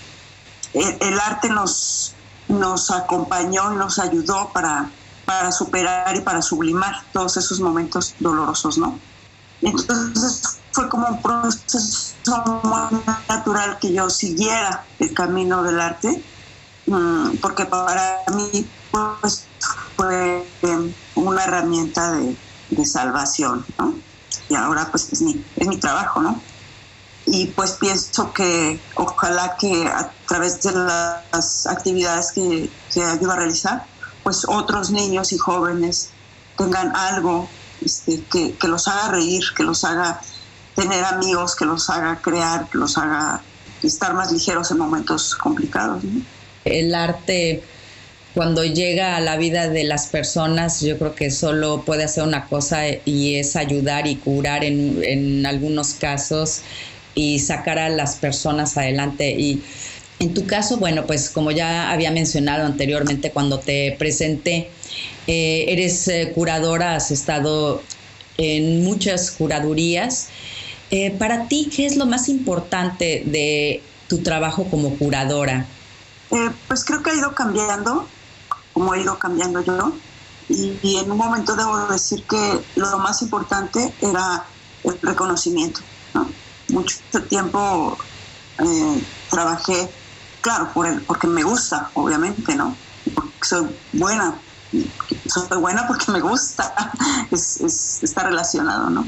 el, 0.75 1.21
arte 1.21 1.49
nos, 1.51 2.15
acompañó 2.91 3.73
y 3.73 3.77
nos 3.77 3.99
ayudó 3.99 4.51
para 4.53 5.53
superar 5.53 6.17
y 6.17 6.21
para 6.21 6.43
sublimar 6.43 7.05
todos 7.13 7.37
esos 7.37 7.61
momentos 7.61 8.15
dolorosos, 8.21 8.79
¿no? 8.79 8.99
Entonces 9.63 10.59
fue 10.73 10.89
como 10.89 11.07
un 11.07 11.23
proceso 11.23 12.17
muy 12.65 13.01
natural 13.29 13.79
que 13.81 13.93
yo 13.93 14.11
siguiera 14.11 14.85
el 14.99 15.15
camino 15.15 15.63
del 15.63 15.81
arte, 15.81 16.23
mm, 16.87 17.37
porque 17.41 17.65
para 17.67 18.19
mí 18.35 18.67
pues, 18.91 19.47
fue 19.97 20.47
em, 20.63 20.93
una 21.15 21.45
herramienta 21.45 22.13
de, 22.13 22.37
salvación, 22.85 23.65
¿no? 23.79 23.95
Y 24.49 24.55
ahora 24.55 24.89
pues 24.91 25.13
es 25.13 25.23
mi, 25.23 25.45
es 25.57 25.67
mi 25.69 25.79
trabajo, 25.79 26.21
¿no? 26.21 26.41
Y 27.27 27.47
pues 27.49 27.73
pienso 27.73 28.33
que 28.33 28.81
ojalá 28.97 29.57
que 29.57 29.87
a 29.87 30.11
través 30.27 30.61
de 30.63 30.73
las 30.73 31.67
actividades 31.67 32.33
que, 32.33 32.69
que 32.93 33.03
ayudo 33.03 33.33
a 33.33 33.37
realizar, 33.37 33.87
pues 34.23 34.45
otros 34.49 34.91
niños 34.91 35.33
y 35.33 35.39
jóvenes 35.39 36.11
tengan 36.57 36.95
algo 36.95 37.49
este, 37.85 38.23
que, 38.31 38.69
los 38.69 38.89
haga 38.89 39.09
reír, 39.09 39.43
que 39.57 39.63
los 39.63 39.85
haga 39.85 40.21
tener 40.75 41.05
amigos, 41.05 41.57
que 41.57 41.65
los 41.65 41.91
haga 41.91 42.21
crear, 42.21 42.69
que 42.69 42.79
los 42.79 42.97
haga 42.99 43.43
estar 43.83 44.15
más 44.15 44.33
ligeros 44.33 44.71
en 44.71 44.79
momentos 44.79 45.35
complicados. 45.35 46.03
El 46.65 46.95
arte, 46.95 47.65
cuando 48.35 48.65
llega 48.65 49.17
a 49.17 49.21
la 49.21 49.37
vida 49.37 49.69
de 49.69 49.85
las 49.85 50.07
personas, 50.07 50.81
yo 50.81 50.99
creo 50.99 51.15
que 51.15 51.31
solo 51.31 51.83
puede 51.85 52.05
hacer 52.05 52.25
una 52.25 52.47
cosa 52.47 52.83
y 53.05 53.37
es 53.37 53.57
ayudar 53.57 54.07
y 54.07 54.17
curar 54.17 54.65
en, 54.65 55.03
en 55.05 55.47
algunos 55.47 55.95
casos 55.95 56.63
y 57.15 57.41
sacar 57.41 57.79
a 57.79 57.89
las 57.89 58.17
personas 58.17 58.77
adelante. 58.77 59.31
Y 59.31 59.63
en 60.19 60.35
tu 60.35 60.47
caso, 60.47 60.79
bueno, 60.79 61.07
pues 61.07 61.29
como 61.29 61.51
ya 61.51 61.91
había 61.91 62.11
mencionado 62.11 62.65
anteriormente 62.65 63.31
cuando 63.31 63.59
te 63.59 63.97
presenté, 63.99 64.71
eh, 65.27 65.65
eres 65.69 66.09
eh, 66.09 66.33
curadora, 66.35 66.97
has 66.97 67.11
estado 67.11 67.83
en 68.39 68.85
muchas 68.85 69.31
curadurías. 69.31 70.29
Eh, 70.91 71.11
para 71.11 71.49
ti, 71.49 71.71
¿qué 71.75 71.87
es 71.87 71.97
lo 71.97 72.07
más 72.07 72.29
importante 72.29 73.23
de 73.27 73.83
tu 74.09 74.19
trabajo 74.19 74.65
como 74.65 74.97
curadora? 74.97 75.67
Eh, 76.31 76.51
pues 76.69 76.85
creo 76.85 77.03
que 77.03 77.11
ha 77.11 77.15
ido 77.15 77.35
cambiando, 77.35 78.07
como 78.73 78.95
he 78.95 79.03
ido 79.03 79.19
cambiando 79.19 79.61
yo. 79.63 79.93
Y, 80.49 80.97
en 80.99 81.11
un 81.11 81.17
momento 81.17 81.57
debo 81.57 81.87
decir 81.87 82.25
que 82.27 82.65
lo 82.77 82.99
más 82.99 83.23
importante 83.23 83.95
era 84.01 84.45
el 84.85 84.99
reconocimiento. 85.01 85.81
Mucho 86.69 86.99
tiempo 87.29 87.97
eh, 88.59 89.05
trabajé, 89.31 89.91
claro, 90.41 90.71
por 90.73 91.03
porque 91.05 91.27
me 91.27 91.43
gusta, 91.43 91.91
obviamente, 91.95 92.55
¿no? 92.55 92.77
Porque 93.15 93.31
soy 93.43 93.77
buena. 93.93 94.39
Soy 95.27 95.59
buena 95.59 95.87
porque 95.87 96.11
me 96.13 96.21
gusta. 96.21 96.75
es, 97.31 98.03
está 98.03 98.25
relacionado, 98.25 98.91
¿no? 98.91 99.07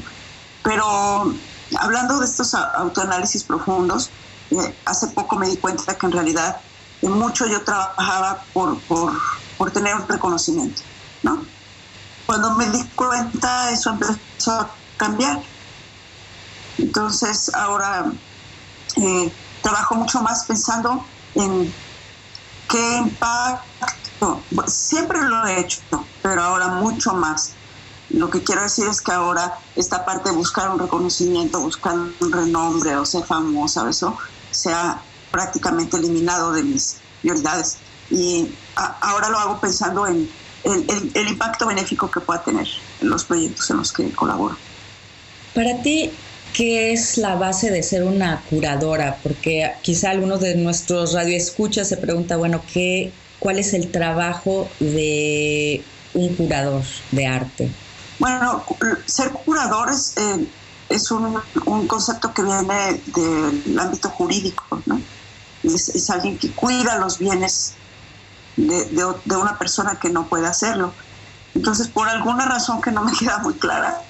Pero 0.63 1.33
hablando 1.79 2.19
de 2.19 2.25
estos 2.25 2.53
autoanálisis 2.53 3.43
profundos, 3.43 4.09
eh, 4.51 4.75
hace 4.85 5.07
poco 5.07 5.35
me 5.35 5.47
di 5.47 5.57
cuenta 5.57 5.97
que 5.97 6.05
en 6.05 6.11
realidad 6.11 6.61
en 7.01 7.11
mucho 7.11 7.45
yo 7.45 7.63
trabajaba 7.63 8.43
por, 8.53 8.79
por 9.57 9.71
tener 9.71 9.95
un 9.95 10.07
reconocimiento, 10.07 10.81
¿no? 11.23 11.45
Cuando 12.25 12.55
me 12.55 12.69
di 12.69 12.83
cuenta 12.95 13.71
eso 13.71 13.91
empezó 13.91 14.51
a 14.51 14.71
cambiar. 14.97 15.41
Entonces 16.77 17.53
ahora 17.53 18.11
eh, 18.97 19.31
trabajo 19.61 19.95
mucho 19.95 20.21
más 20.21 20.45
pensando 20.45 21.05
en 21.35 21.73
qué 22.69 22.97
impacto, 22.97 24.41
siempre 24.67 25.21
lo 25.21 25.45
he 25.45 25.59
hecho, 25.59 25.79
pero 26.21 26.41
ahora 26.41 26.67
mucho 26.67 27.13
más. 27.13 27.51
Lo 28.09 28.29
que 28.29 28.43
quiero 28.43 28.61
decir 28.61 28.87
es 28.87 29.01
que 29.01 29.11
ahora 29.11 29.57
esta 29.75 30.05
parte 30.05 30.29
de 30.29 30.35
buscar 30.35 30.69
un 30.69 30.79
reconocimiento, 30.79 31.59
buscar 31.59 31.95
un 31.95 32.31
renombre 32.31 32.95
o 32.95 33.05
ser 33.05 33.25
famosa, 33.25 33.89
eso 33.89 34.17
se 34.51 34.71
ha 34.71 35.01
prácticamente 35.31 35.97
eliminado 35.97 36.51
de 36.53 36.63
mis 36.63 36.97
prioridades. 37.21 37.77
Y 38.09 38.47
ahora 38.75 39.29
lo 39.29 39.37
hago 39.39 39.59
pensando 39.59 40.07
en 40.07 40.29
el, 40.65 41.27
impacto 41.27 41.67
benéfico 41.67 42.09
que 42.09 42.19
pueda 42.19 42.43
tener 42.43 42.67
en 43.01 43.09
los 43.09 43.23
proyectos 43.23 43.69
en 43.69 43.77
los 43.77 43.91
que 43.91 44.11
colaboro. 44.11 44.57
Para 45.53 45.81
ti, 45.81 46.11
¿qué 46.53 46.91
es 46.91 47.17
la 47.17 47.35
base 47.35 47.71
de 47.71 47.83
ser 47.83 48.03
una 48.03 48.41
curadora? 48.49 49.17
Porque 49.21 49.71
quizá 49.81 50.11
algunos 50.11 50.41
de 50.41 50.55
nuestros 50.55 51.13
radioescuchas 51.13 51.87
se 51.87 51.97
pregunta, 51.97 52.37
bueno, 52.37 52.61
¿qué, 52.73 53.11
¿cuál 53.39 53.59
es 53.59 53.73
el 53.73 53.91
trabajo 53.91 54.67
de 54.79 55.83
un 56.13 56.35
curador 56.35 56.83
de 57.11 57.27
arte? 57.27 57.71
Bueno, 58.19 58.63
ser 59.05 59.29
curador 59.31 59.89
es, 59.91 60.15
eh, 60.17 60.47
es 60.89 61.11
un, 61.11 61.37
un, 61.65 61.87
concepto 61.87 62.33
que 62.33 62.43
viene 62.43 63.01
del 63.07 63.79
ámbito 63.79 64.09
jurídico, 64.09 64.81
¿no? 64.85 65.01
Es, 65.63 66.09
alguien 66.09 66.37
que 66.37 66.51
cuida 66.51 66.97
los 66.97 67.17
bienes 67.17 67.73
de, 68.55 68.85
de, 69.25 69.35
una 69.35 69.57
persona 69.57 69.99
que 69.99 70.09
no 70.09 70.27
puede 70.27 70.47
hacerlo. 70.47 70.93
Entonces, 71.53 71.87
por 71.87 72.09
alguna 72.09 72.45
razón 72.45 72.81
que 72.81 72.91
no 72.91 73.03
me 73.03 73.11
queda 73.17 73.39
muy 73.39 73.53
clara, 73.55 74.01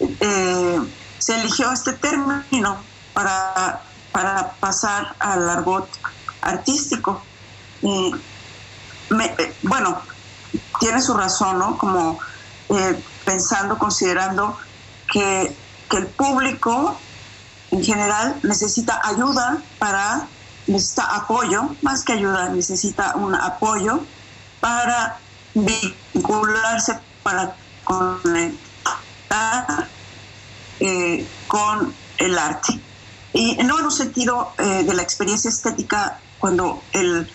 eh, 0.00 0.80
se 1.18 1.40
eligió 1.40 1.72
este 1.72 1.92
término 1.92 2.78
para, 3.12 3.82
para 4.12 4.52
pasar 4.60 5.14
al 5.18 5.48
argot 5.48 5.88
artístico. 6.40 7.22
Y 7.82 8.14
eh, 9.10 9.56
bueno, 9.62 10.00
tiene 10.80 11.00
su 11.00 11.14
razón, 11.14 11.58
¿no? 11.58 11.78
Como 11.78 12.18
eh, 12.70 13.02
pensando, 13.24 13.78
considerando 13.78 14.56
que, 15.10 15.54
el 15.90 16.06
público 16.06 16.98
en 17.70 17.82
general 17.82 18.38
necesita 18.42 19.00
ayuda 19.02 19.56
para, 19.78 20.28
necesita 20.68 21.16
apoyo, 21.16 21.74
más 21.82 22.04
que 22.04 22.12
ayuda, 22.12 22.50
necesita 22.50 23.16
un 23.16 23.34
apoyo 23.34 24.00
para 24.60 25.18
vincularse, 25.54 26.98
para 27.22 27.56
conectar 27.84 28.58
eh, 30.80 31.26
con 31.46 31.92
el 32.18 32.38
arte. 32.38 32.78
Y 33.32 33.56
no 33.64 33.78
en 33.78 33.84
un 33.86 33.92
sentido 33.92 34.52
eh, 34.58 34.84
de 34.84 34.94
la 34.94 35.02
experiencia 35.02 35.48
estética 35.48 36.18
cuando 36.38 36.82
el, 36.92 37.30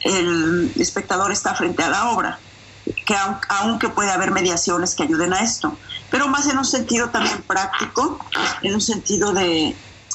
el 0.00 0.72
espectador 0.76 1.32
está 1.32 1.54
frente 1.54 1.82
a 1.82 1.90
la 1.90 2.10
obra, 2.10 2.38
que 3.06 3.16
aunque 3.48 3.88
puede 3.88 4.10
haber 4.10 4.30
mediaciones 4.30 4.94
que 4.94 5.04
ayuden 5.04 5.32
a 5.32 5.40
esto, 5.40 5.76
pero 6.10 6.28
más 6.28 6.46
en 6.48 6.58
un 6.58 6.64
sentido 6.64 7.10
también 7.10 7.42
práctico, 7.42 8.18
en 8.62 8.74
un 8.74 8.80
sentido 8.80 9.32
de 9.32 9.74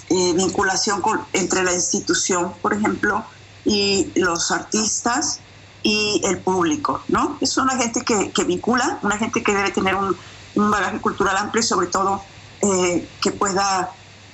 eh, 0.10 0.34
vinculación 0.34 1.02
entre 1.34 1.64
la 1.64 1.74
institución, 1.74 2.54
por 2.62 2.74
ejemplo, 2.74 3.24
y 3.66 4.12
los 4.16 4.52
artistas 4.52 5.40
y 5.84 6.22
el 6.26 6.40
público, 6.40 7.02
¿no? 7.08 7.38
Es 7.42 7.58
una 7.58 7.78
gente 7.78 8.04
que, 8.04 8.44
vincula, 8.44 9.00
una 9.02 9.18
gente 9.18 9.44
que 9.44 9.54
debe 9.54 9.72
tener 9.72 9.96
un, 9.96 10.18
bagaje 10.56 11.00
cultural 11.00 11.38
amplio 11.38 11.62
y 11.62 11.64
sobre 11.64 11.88
todo 11.88 12.22
eh, 12.62 13.08
que 13.22 13.32
pueda 13.32 13.94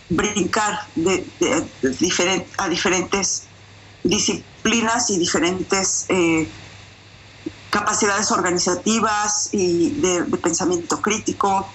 brincar 0.09 0.87
de, 0.95 1.25
a 2.57 2.69
diferentes 2.69 3.43
disciplinas 4.03 5.09
y 5.09 5.19
diferentes 5.19 6.05
eh, 6.09 6.49
capacidades 7.69 8.31
organizativas 8.31 9.49
y 9.51 9.89
de, 9.99 10.23
pensamiento 10.37 11.01
crítico, 11.01 11.67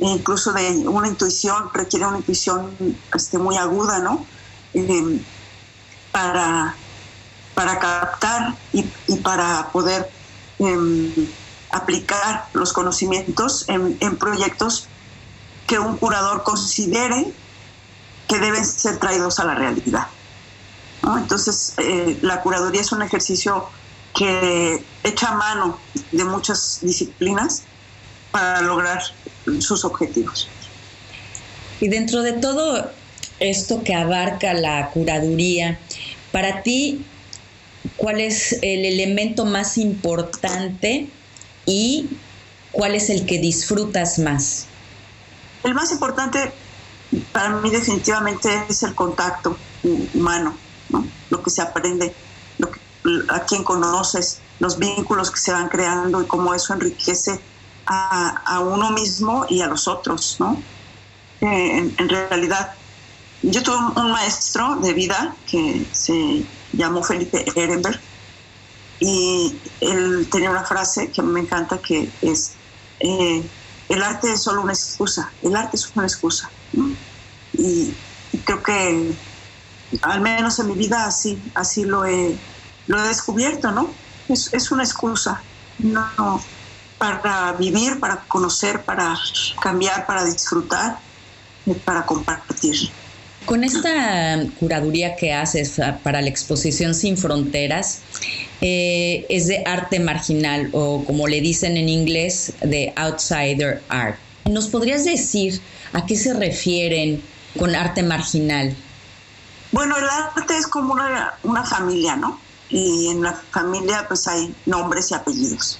incluso 0.00 0.52
de 0.52 0.70
una 0.88 1.08
intuición, 1.08 1.70
requiere 1.72 2.06
una 2.06 2.18
intuición 2.18 2.74
este, 3.14 3.38
muy 3.38 3.56
aguda, 3.56 3.98
¿no? 3.98 4.26
Eh, 4.72 5.20
para, 6.12 6.74
para 7.54 7.78
captar 7.78 8.56
y, 8.72 8.82
para 9.22 9.68
poder 9.72 10.10
em, 10.58 11.12
aplicar 11.70 12.48
los 12.52 12.72
conocimientos 12.72 13.64
en, 13.68 14.16
proyectos 14.16 14.88
que 15.66 15.78
un 15.78 15.96
curador 15.98 16.42
considere 16.42 17.32
que 18.26 18.38
deben 18.38 18.64
ser 18.64 18.98
traídos 18.98 19.38
a 19.38 19.44
la 19.44 19.54
realidad. 19.54 20.08
Entonces, 21.16 21.74
eh, 21.78 22.18
la 22.22 22.42
curaduría 22.42 22.80
es 22.80 22.92
un 22.92 23.02
ejercicio 23.02 23.68
que 24.14 24.84
echa 25.04 25.32
mano 25.32 25.78
de 26.12 26.24
muchas 26.24 26.78
disciplinas 26.82 27.64
para 28.30 28.60
lograr 28.62 29.02
sus 29.58 29.84
objetivos. 29.84 30.48
Y 31.80 31.88
dentro 31.88 32.22
de 32.22 32.34
todo 32.34 32.90
esto 33.38 33.82
que 33.82 33.94
abarca 33.94 34.52
la 34.52 34.90
curaduría, 34.90 35.78
para 36.30 36.62
ti, 36.62 37.04
¿cuál 37.96 38.20
es 38.20 38.52
el 38.62 38.84
elemento 38.84 39.44
más 39.44 39.78
importante 39.78 41.08
y 41.66 42.08
cuál 42.72 42.94
es 42.94 43.10
el 43.10 43.26
que 43.26 43.38
disfrutas 43.38 44.18
más? 44.18 44.66
El 45.64 45.74
más 45.74 45.90
importante 45.90 46.52
para 47.32 47.50
mí 47.56 47.70
definitivamente 47.70 48.48
es 48.68 48.82
el 48.82 48.94
contacto 48.94 49.56
humano, 50.14 50.56
lo 51.30 51.42
que 51.42 51.50
se 51.50 51.62
aprende 51.62 52.14
a 53.28 53.40
quien 53.40 53.64
conoces, 53.64 54.40
los 54.58 54.78
vínculos 54.78 55.30
que 55.30 55.38
se 55.38 55.52
van 55.52 55.68
creando 55.68 56.22
y 56.22 56.26
cómo 56.26 56.54
eso 56.54 56.74
enriquece 56.74 57.40
a, 57.90 58.60
uno 58.60 58.90
mismo 58.90 59.46
y 59.48 59.60
a 59.62 59.66
los 59.66 59.88
otros, 59.88 60.36
¿no? 60.38 60.62
Eh, 61.40 61.92
en, 61.96 62.08
realidad, 62.08 62.74
yo 63.42 63.62
tuve 63.62 63.76
un, 63.76 64.12
maestro 64.12 64.76
de 64.76 64.92
vida 64.92 65.34
que 65.50 65.86
se 65.92 66.44
llamó 66.72 67.02
Felipe 67.02 67.44
Ehrenberg 67.56 68.00
y 69.00 69.56
él 69.80 70.28
tenía 70.30 70.50
una 70.50 70.64
frase 70.64 71.10
que 71.10 71.22
me 71.22 71.40
encanta 71.40 71.78
que 71.78 72.08
es, 72.22 72.52
eh, 73.00 73.42
el 73.88 74.02
arte 74.02 74.32
es 74.32 74.42
solo 74.42 74.62
una 74.62 74.72
excusa, 74.72 75.32
el 75.42 75.56
arte 75.56 75.76
es 75.76 75.90
una 75.94 76.04
excusa. 76.04 76.50
Y, 77.54 77.92
creo 78.44 78.62
que 78.62 79.12
al 80.02 80.20
menos 80.20 80.58
en 80.60 80.68
mi 80.68 80.74
vida 80.74 81.04
así, 81.04 81.42
así 81.54 81.84
lo 81.84 82.04
he 82.04 82.38
lo 82.86 83.02
he 83.02 83.08
descubierto, 83.08 83.72
¿no? 83.72 83.90
Es, 84.28 84.52
es 84.52 84.70
una 84.70 84.84
excusa, 84.84 85.42
no, 85.78 86.40
para 87.00 87.52
vivir, 87.54 87.98
para 87.98 88.20
conocer, 88.28 88.82
para 88.82 89.16
cambiar, 89.62 90.06
para 90.06 90.22
disfrutar, 90.24 90.98
para 91.86 92.04
compartir. 92.04 92.90
Con 93.46 93.64
esta 93.64 94.44
curaduría 94.60 95.16
que 95.16 95.32
haces 95.32 95.80
para 96.02 96.20
la 96.20 96.28
exposición 96.28 96.94
Sin 96.94 97.16
Fronteras, 97.16 98.00
eh, 98.60 99.24
es 99.30 99.46
de 99.46 99.62
arte 99.64 99.98
marginal 99.98 100.68
o 100.72 101.02
como 101.06 101.26
le 101.26 101.40
dicen 101.40 101.78
en 101.78 101.88
inglés, 101.88 102.52
de 102.60 102.92
outsider 102.96 103.82
art. 103.88 104.18
¿Nos 104.44 104.68
podrías 104.68 105.06
decir 105.06 105.58
a 105.94 106.04
qué 106.04 106.16
se 106.16 106.34
refieren 106.34 107.22
con 107.58 107.74
arte 107.74 108.02
marginal? 108.02 108.76
Bueno, 109.72 109.96
el 109.96 110.04
arte 110.04 110.58
es 110.58 110.66
como 110.66 110.92
una, 110.92 111.32
una 111.42 111.64
familia, 111.64 112.16
¿no? 112.16 112.38
y 112.70 113.08
en 113.08 113.22
la 113.22 113.34
familia 113.50 114.06
pues 114.08 114.26
hay 114.26 114.54
nombres 114.66 115.10
y 115.10 115.14
apellidos. 115.14 115.78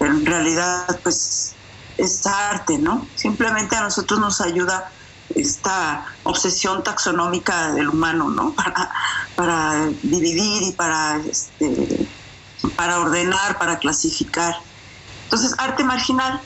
En 0.00 0.24
realidad 0.26 1.00
pues 1.02 1.54
es 1.96 2.26
arte, 2.26 2.78
¿no? 2.78 3.06
Simplemente 3.14 3.76
a 3.76 3.82
nosotros 3.82 4.18
nos 4.18 4.40
ayuda 4.40 4.90
esta 5.34 6.06
obsesión 6.24 6.82
taxonómica 6.82 7.72
del 7.72 7.88
humano, 7.88 8.30
¿no? 8.30 8.52
Para, 8.54 8.90
para 9.36 9.86
dividir 10.02 10.62
y 10.62 10.72
para, 10.72 11.16
este, 11.18 12.08
para 12.76 12.98
ordenar, 13.00 13.58
para 13.58 13.78
clasificar. 13.78 14.54
Entonces, 15.24 15.54
arte 15.58 15.84
marginal 15.84 16.40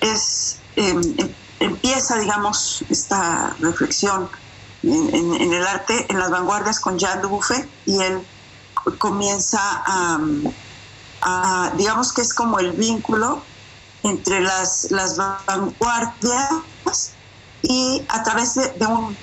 es, 0.00 0.58
em, 0.76 1.00
em, 1.18 1.34
empieza, 1.60 2.18
digamos, 2.18 2.84
esta 2.90 3.56
reflexión 3.60 4.28
en, 4.82 5.52
el 5.52 5.66
arte, 5.66 6.06
en 6.08 6.18
las 6.18 6.30
vanguardias 6.30 6.78
con 6.78 6.98
Jean 6.98 7.20
Dubuffet, 7.22 7.68
y 7.86 8.00
él 8.00 8.20
comienza 8.98 9.58
a, 9.86 10.20
digamos 11.76 12.12
que 12.12 12.22
es 12.22 12.34
como 12.34 12.58
el 12.58 12.72
vínculo 12.72 13.42
entre 14.02 14.40
las, 14.40 14.88
las 14.90 15.16
vanguardias 15.16 16.50
y 17.62 18.04
a 18.08 18.22
través 18.22 18.54
de, 18.54 18.86
un, 18.86 19.16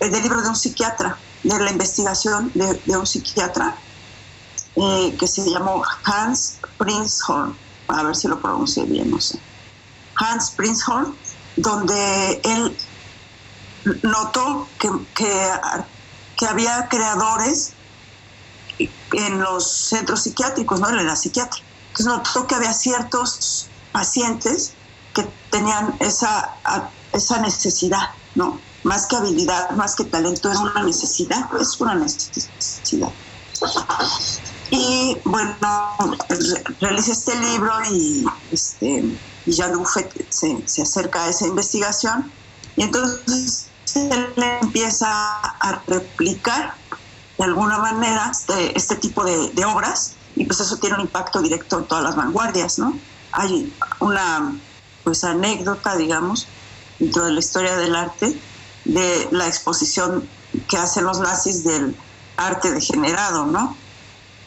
del 0.00 0.22
libro 0.22 0.42
de 0.42 0.48
un 0.48 0.56
psiquiatra, 0.56 1.18
de 1.42 1.58
la 1.58 1.70
investigación 1.70 2.50
de, 2.54 2.96
un 2.96 3.06
psiquiatra 3.06 3.76
eh, 4.76 5.16
que 5.18 5.26
se 5.26 5.48
llamó 5.48 5.82
Hans 6.04 6.58
Prinzhorn, 6.76 7.56
a 7.88 8.02
ver 8.02 8.14
si 8.14 8.28
lo 8.28 8.40
pronuncié 8.40 8.84
bien, 8.84 9.10
no 9.10 9.20
sé. 9.20 9.38
Hans 10.16 10.50
Prinzhorn, 10.50 11.16
donde 11.56 12.40
él 12.44 12.76
notó 14.02 14.68
que, 14.78 14.90
que, 15.14 15.50
que 16.36 16.46
había 16.46 16.88
creadores 16.88 17.72
en 19.12 19.40
los 19.40 19.70
centros 19.70 20.22
psiquiátricos, 20.22 20.80
¿no? 20.80 20.88
En 20.88 21.06
la 21.06 21.16
psiquiatra. 21.16 21.60
Entonces 21.88 22.06
notó 22.06 22.46
que 22.46 22.54
había 22.54 22.72
ciertos 22.72 23.68
pacientes 23.92 24.72
que 25.14 25.28
tenían 25.50 25.94
esa, 26.00 26.54
esa 27.12 27.40
necesidad, 27.40 28.10
¿no? 28.34 28.60
Más 28.84 29.06
que 29.06 29.16
habilidad, 29.16 29.70
más 29.70 29.96
que 29.96 30.04
talento, 30.04 30.50
era 30.50 30.60
una 30.60 30.82
necesidad, 30.82 31.48
es 31.60 31.80
una 31.80 31.94
necesidad. 31.94 33.10
Y 34.70 35.16
bueno, 35.24 36.18
realiza 36.80 37.12
este 37.12 37.34
libro 37.40 37.72
y, 37.90 38.24
este, 38.52 39.04
y 39.46 39.50
Jean 39.50 39.76
Buffet 39.76 40.26
se, 40.30 40.62
se 40.66 40.82
acerca 40.82 41.24
a 41.24 41.28
esa 41.30 41.46
investigación 41.46 42.30
y 42.76 42.82
entonces 42.82 43.68
él 43.94 44.34
empieza 44.62 45.08
a 45.08 45.82
replicar 45.86 46.77
de 47.38 47.44
alguna 47.44 47.78
manera 47.78 48.30
este, 48.30 48.76
este 48.76 48.96
tipo 48.96 49.24
de, 49.24 49.64
obras 49.64 50.14
y 50.34 50.44
pues 50.44 50.60
eso 50.60 50.76
tiene 50.76 50.96
un 50.96 51.02
impacto 51.02 51.40
directo 51.40 51.78
en 51.78 51.84
todas 51.86 52.04
las 52.04 52.16
vanguardias, 52.16 52.78
¿no? 52.78 52.98
Hay 53.32 53.72
una 54.00 54.54
pues 55.04 55.24
anécdota, 55.24 55.96
digamos, 55.96 56.46
dentro 56.98 57.24
de 57.24 57.32
la 57.32 57.38
historia 57.38 57.76
del 57.76 57.94
arte 57.94 58.38
de 58.84 59.28
la 59.30 59.46
exposición 59.46 60.28
que 60.68 60.76
hacen 60.76 61.04
los 61.04 61.20
nazis 61.20 61.64
del 61.64 61.96
arte 62.36 62.70
degenerado, 62.70 63.46
¿no? 63.46 63.76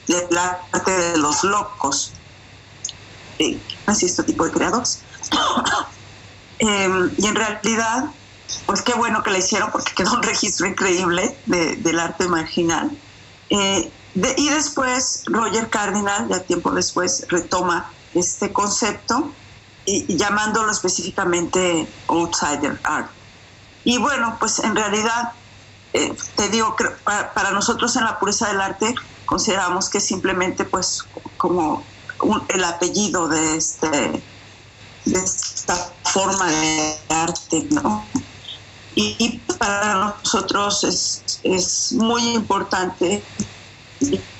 Del 0.08 0.38
arte 0.38 0.92
de 0.92 1.18
los 1.18 1.44
locos. 1.44 2.12
así 3.86 4.06
este 4.06 4.24
tipo 4.24 4.46
de 4.46 4.52
creadores. 4.52 5.02
Em, 6.64 7.10
y 7.18 7.26
en 7.26 7.34
realidad 7.34 8.12
pues 8.66 8.82
qué 8.82 8.94
bueno 8.94 9.24
que 9.24 9.32
la 9.32 9.40
hicieron 9.40 9.72
porque 9.72 9.94
quedó 9.94 10.14
un 10.14 10.24
registro 10.24 10.68
increíble 10.68 11.38
del 11.46 12.00
arte 12.00 12.28
marginal. 12.28 12.92
Eh, 13.50 13.92
y 14.38 14.50
después 14.50 15.24
Roger 15.28 15.70
Cardinal, 15.70 16.28
ya 16.30 16.40
tiempo 16.42 16.72
después, 16.72 17.26
retoma 17.30 17.90
este 18.14 18.52
concepto 18.52 19.32
y, 19.86 20.18
llamándolo 20.18 20.72
específicamente 20.72 21.88
outsider 22.08 22.80
art. 22.84 23.10
Y 23.84 23.98
bueno, 23.98 24.36
pues 24.40 24.60
en 24.60 24.76
realidad, 24.76 25.32
eh, 25.94 26.14
te 26.36 26.50
digo, 26.50 26.76
para, 27.04 27.34
para, 27.34 27.52
nosotros 27.52 27.96
en 27.96 28.04
la 28.04 28.20
pureza 28.20 28.48
del 28.50 28.62
arte 28.62 28.94
consideramos 29.26 29.90
que 29.90 30.00
simplemente 30.00 30.66
pues 30.66 31.06
como 31.38 31.84
el 32.50 32.64
apellido 32.64 33.28
de, 33.28 33.58
este, 33.58 34.24
de 35.06 35.20
esta 35.20 35.92
forma 36.04 36.48
de 36.48 36.98
arte, 37.10 37.68
¿no? 37.72 38.06
Y 38.96 39.40
para 39.58 39.96
nosotros 39.96 40.84
es, 40.84 41.24
es 41.44 41.94
muy 41.94 42.22
importante, 42.34 43.24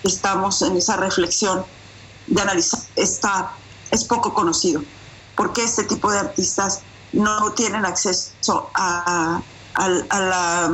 estamos 0.04 0.62
en 0.62 0.78
esa 0.78 0.98
reflexión 0.98 1.64
de 2.28 2.42
analizar, 2.42 2.80
está, 2.96 3.54
es 3.92 4.04
poco 4.04 4.34
conocido, 4.34 4.84
porque 5.36 5.64
este 5.64 5.84
tipo 5.84 6.12
de 6.12 6.20
artistas 6.20 6.82
no 7.14 7.52
tienen 7.54 7.86
acceso 7.86 8.70
a, 8.74 9.42
a, 9.76 9.90
la 9.90 10.72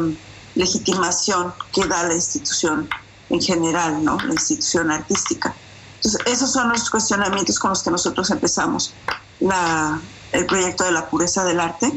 legitimación 0.55 1.53
que 1.71 1.85
da 1.85 2.03
la 2.03 2.15
institución 2.15 2.89
en 3.29 3.41
general, 3.41 4.03
¿no? 4.03 4.17
la 4.17 4.33
institución 4.33 4.91
artística. 4.91 5.53
Entonces, 5.97 6.21
esos 6.25 6.51
son 6.51 6.69
los 6.69 6.89
cuestionamientos 6.89 7.59
con 7.59 7.71
los 7.71 7.83
que 7.83 7.91
nosotros 7.91 8.29
empezamos 8.31 8.93
la, 9.39 9.99
el 10.31 10.45
proyecto 10.45 10.83
de 10.83 10.91
la 10.91 11.09
pureza 11.09 11.43
del 11.43 11.59
arte 11.59 11.91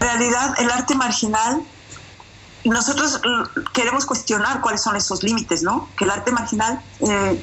realidad 0.00 0.54
el 0.58 0.70
arte 0.70 0.94
marginal, 0.94 1.62
nosotros 2.64 3.20
queremos 3.72 4.06
cuestionar 4.06 4.60
cuáles 4.60 4.82
son 4.82 4.96
esos 4.96 5.22
límites, 5.22 5.62
¿no? 5.62 5.88
Que 5.96 6.04
el 6.04 6.10
arte 6.10 6.32
marginal 6.32 6.82
eh, 7.00 7.42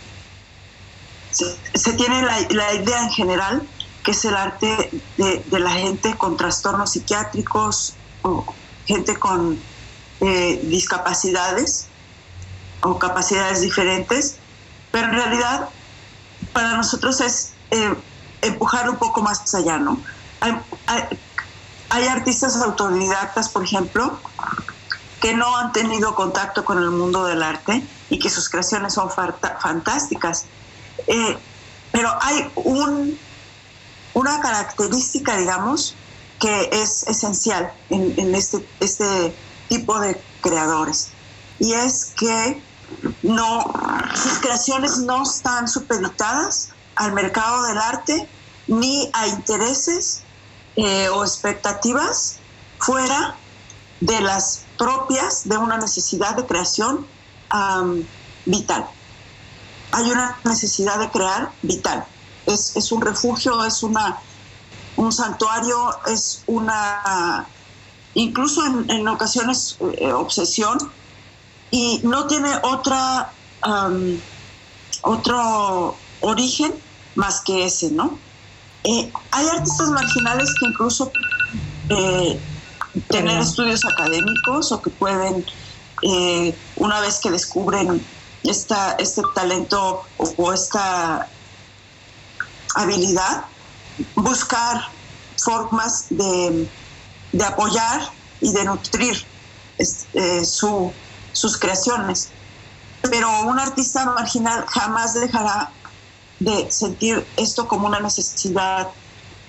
se, 1.32 1.94
tiene 1.94 2.22
la, 2.22 2.74
idea 2.74 3.04
en 3.04 3.12
general 3.12 3.68
que 4.04 4.12
es 4.12 4.26
el 4.26 4.36
arte 4.36 4.90
de, 5.18 5.60
la 5.60 5.72
gente 5.72 6.16
con 6.18 6.38
trastornos 6.38 6.92
psiquiátricos 6.92 7.94
o 8.22 8.46
gente 8.86 9.18
con 9.18 9.60
eh, 10.22 10.62
discapacidades 10.64 11.88
o 12.82 12.98
capacidades 12.98 13.62
diferentes, 13.62 14.38
pero 14.92 15.08
en 15.08 15.14
realidad 15.14 15.70
para 16.54 16.78
nosotros 16.78 17.20
es 17.22 17.54
eh, 17.72 17.94
empujar 18.42 18.90
un 18.90 18.96
poco 18.98 19.22
más 19.22 19.54
allá, 19.54 19.78
¿no? 19.78 20.00
Hay 21.90 22.08
artistas 22.08 22.56
autodidactas, 22.58 23.50
por 23.50 23.64
ejemplo, 23.64 24.20
que 25.22 25.34
no 25.34 25.56
han 25.58 25.72
tenido 25.72 26.16
contacto 26.16 26.64
con 26.66 26.78
el 26.78 26.92
mundo 26.92 27.26
del 27.26 27.42
arte 27.42 27.84
y 28.10 28.20
que 28.20 28.30
sus 28.30 28.50
creaciones 28.50 28.94
son 28.94 29.10
fantásticas. 29.10 30.46
Eh, 31.08 31.38
pero 31.92 32.10
hay 32.22 32.52
un, 32.56 33.18
una 34.14 34.40
característica, 34.42 35.38
digamos, 35.38 35.96
que 36.40 36.70
es 36.72 37.04
esencial 37.08 37.72
en, 37.90 38.36
este, 38.36 38.68
este 38.80 39.36
tipo 39.70 40.00
de 40.00 40.22
creadores. 40.42 41.10
Y 41.60 41.74
es 41.74 42.14
que 42.16 42.62
no, 43.24 43.74
sus 44.14 44.40
creaciones 44.40 44.98
no 45.00 45.24
están 45.24 45.68
supeditadas 45.68 46.70
al 46.96 47.14
mercado 47.14 47.64
del 47.64 47.78
arte 47.78 48.30
ni 48.68 49.10
a 49.14 49.28
intereses 49.28 50.24
eh, 50.78 51.10
o 51.10 51.24
expectativas 51.24 52.38
fuera 52.78 53.36
de 54.00 54.22
las 54.22 54.64
propias 54.78 55.50
de 55.50 55.58
una 55.58 55.78
necesidad 55.78 56.36
de 56.36 56.46
creación 56.46 57.08
vital. 58.46 58.88
Hay 59.92 60.12
una 60.12 60.38
necesidad 60.44 61.00
de 61.00 61.10
crear 61.10 61.52
vital. 61.64 62.06
Es, 62.46 62.76
es 62.76 62.92
un 62.92 63.02
refugio, 63.02 63.66
es 63.66 63.82
una, 63.82 64.20
un 64.98 65.12
santuario, 65.12 65.98
es 66.06 66.44
una, 66.46 67.48
incluso 68.14 68.64
en, 68.66 69.08
ocasiones, 69.08 69.78
eh, 69.98 70.14
obsesión, 70.14 70.78
y 71.72 72.02
no 72.04 72.28
tiene 72.28 72.52
otra, 72.62 73.34
otro 75.02 75.96
origen 76.22 76.74
más 77.16 77.42
que 77.42 77.66
ese, 77.66 77.90
¿no? 77.90 78.20
Eh, 78.84 79.12
hay 79.32 79.48
artistas 79.48 79.90
marginales 79.90 80.54
que 80.60 80.66
incluso 80.68 81.12
eh, 81.90 82.40
tener 83.10 83.40
estudios 83.40 83.84
académicos 83.86 84.72
o 84.72 84.82
que 84.82 84.90
pueden, 84.92 85.46
eh, 86.04 86.58
una 86.76 87.00
vez 87.02 87.20
que 87.20 87.32
descubren 87.32 88.06
esta, 88.44 88.94
este 88.94 89.22
talento 89.36 90.04
o, 90.18 90.54
esta 90.54 91.30
habilidad, 92.76 93.46
buscar 94.16 94.82
formas 95.44 96.08
de, 96.10 96.70
apoyar 97.46 98.02
y 98.40 98.54
de 98.54 98.66
nutrir 98.66 99.28
sus 100.44 101.58
creaciones. 101.60 102.32
Pero 103.02 103.30
un 103.42 103.60
artista 103.60 104.06
marginal 104.06 104.66
jamás 104.68 105.14
dejará 105.14 105.77
de 106.40 106.72
sentir 106.72 107.26
esto 107.36 107.68
como 107.68 107.88
una 107.88 108.00
necesidad 108.00 108.90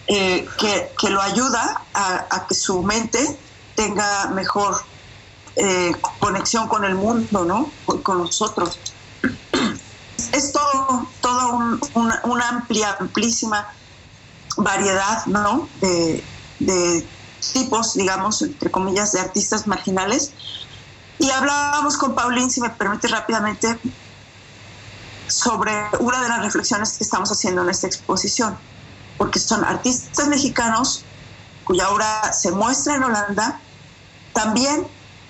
eh, 0.07 0.48
que, 0.59 1.11
lo 1.11 1.20
ayuda 1.20 1.83
a, 1.92 2.46
que 2.48 2.55
su 2.55 2.83
mente 2.83 3.38
tenga 3.74 4.29
mejor 4.29 4.83
eh, 5.57 5.92
conexión 6.18 6.66
con 6.66 6.85
el 6.85 6.94
mundo, 6.94 7.44
¿no? 7.44 7.70
Con, 8.03 8.18
nosotros. 8.18 8.79
Es 10.33 10.53
todo, 10.53 11.07
todo 11.20 11.79
una, 11.94 12.48
amplia, 12.48 12.96
amplísima 12.98 13.68
variedad, 14.57 15.24
¿no? 15.27 15.68
De, 15.81 16.24
tipos, 17.53 17.94
digamos, 17.94 18.42
entre 18.42 18.70
comillas, 18.70 19.12
de 19.12 19.20
artistas 19.20 19.66
marginales. 19.66 20.33
Y 21.18 21.31
hablábamos 21.31 21.96
con 21.96 22.14
Paulín, 22.14 22.51
si 22.51 22.61
me 22.61 22.70
permite 22.70 23.09
rápidamente, 23.09 23.79
sobre 25.38 25.72
una 26.01 26.20
de 26.20 26.29
las 26.29 26.42
reflexiones 26.42 26.98
que 26.98 27.05
estamos 27.05 27.31
haciendo 27.31 27.62
en 27.62 27.70
esta 27.70 27.87
exposición, 27.87 28.59
porque 29.16 29.38
son 29.38 29.64
artistas 29.64 30.27
mexicanos 30.27 31.05
cuya 31.62 31.90
obra 31.90 32.33
se 32.33 32.51
muestra 32.51 32.96
en 32.96 33.05
Holanda, 33.05 33.61
también 34.33 34.85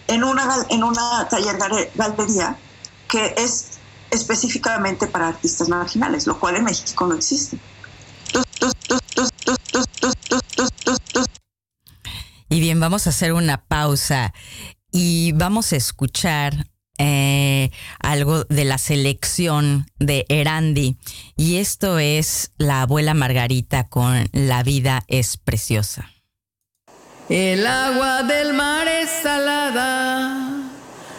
en 0.06 0.24
una, 0.24 0.64
en 0.70 0.82
una 0.82 1.28
taller 1.28 1.58
galería 1.94 2.56
que 3.06 3.34
es 3.36 3.78
específicamente 4.10 5.08
para 5.08 5.28
artistas 5.28 5.68
marginales, 5.68 6.26
lo 6.26 6.40
cual 6.40 6.56
en 6.56 6.64
México 6.64 7.06
no 7.06 7.14
existe. 7.14 7.58
Y 12.48 12.60
bien, 12.60 12.80
vamos 12.80 13.06
a 13.06 13.10
hacer 13.10 13.34
una 13.34 13.62
pausa 13.62 14.32
y 14.90 15.32
vamos 15.32 15.74
a 15.74 15.76
escuchar 15.76 16.66
eh, 16.98 17.70
algo 18.00 18.44
de 18.44 18.64
la 18.64 18.78
selección 18.78 19.86
de 19.98 20.26
Erandi. 20.28 20.96
Y 21.36 21.56
esto 21.56 21.98
es 21.98 22.52
La 22.58 22.82
abuela 22.82 23.14
Margarita 23.14 23.88
con 23.88 24.28
La 24.32 24.62
vida 24.62 25.04
es 25.08 25.36
preciosa. 25.36 26.10
El 27.28 27.66
agua 27.66 28.22
del 28.22 28.54
mar 28.54 28.88
es 28.88 29.10
salada, 29.22 30.62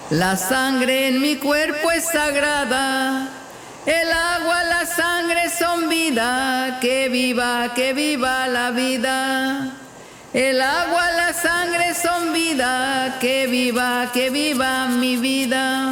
la 0.10 0.36
sangre 0.38 1.08
en 1.08 1.22
mi 1.22 1.36
cuerpo 1.36 1.92
es 1.92 2.06
sagrada. 2.06 3.30
El 3.86 4.12
agua, 4.12 4.64
la 4.64 4.86
sangre 4.86 5.50
son 5.50 5.88
vida, 5.88 6.80
que 6.82 7.10
viva, 7.10 7.74
que 7.76 7.94
viva 7.94 8.48
la 8.48 8.72
vida. 8.72 9.79
El 10.34 10.62
agua, 10.62 11.12
la 11.14 11.34
sangre 11.34 11.96
son 11.96 12.34
vida, 12.34 13.18
que 13.20 13.48
viva, 13.48 14.12
que 14.14 14.30
viva 14.30 14.86
mi 14.86 15.18
vida. 15.18 15.92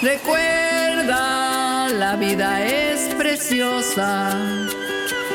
Recuerda, 0.00 1.88
la 1.90 2.16
vida 2.16 2.64
es 2.64 3.14
preciosa, 3.14 4.30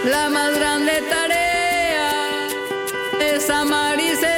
la 0.03 0.29
más 0.29 0.51
grande 0.57 0.93
tarea 1.07 2.11
es 3.19 3.47
amar 3.51 3.99
y 3.99 4.15
ser 4.15 4.36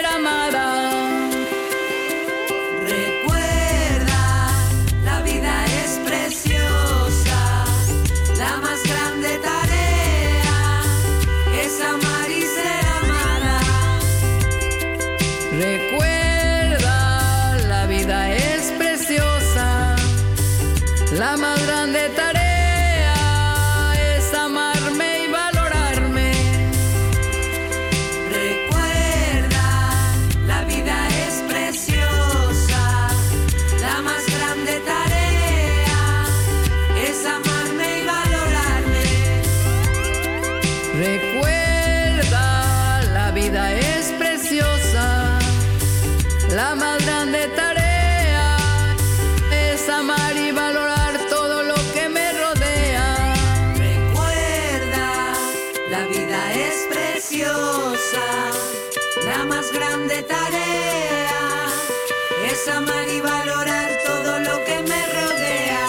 es 62.62 62.68
amar 62.74 63.08
y 63.08 63.22
valorar 63.22 63.90
todo 64.06 64.40
lo 64.40 64.66
que 64.66 64.82
me 64.88 65.06
rodea. 65.14 65.88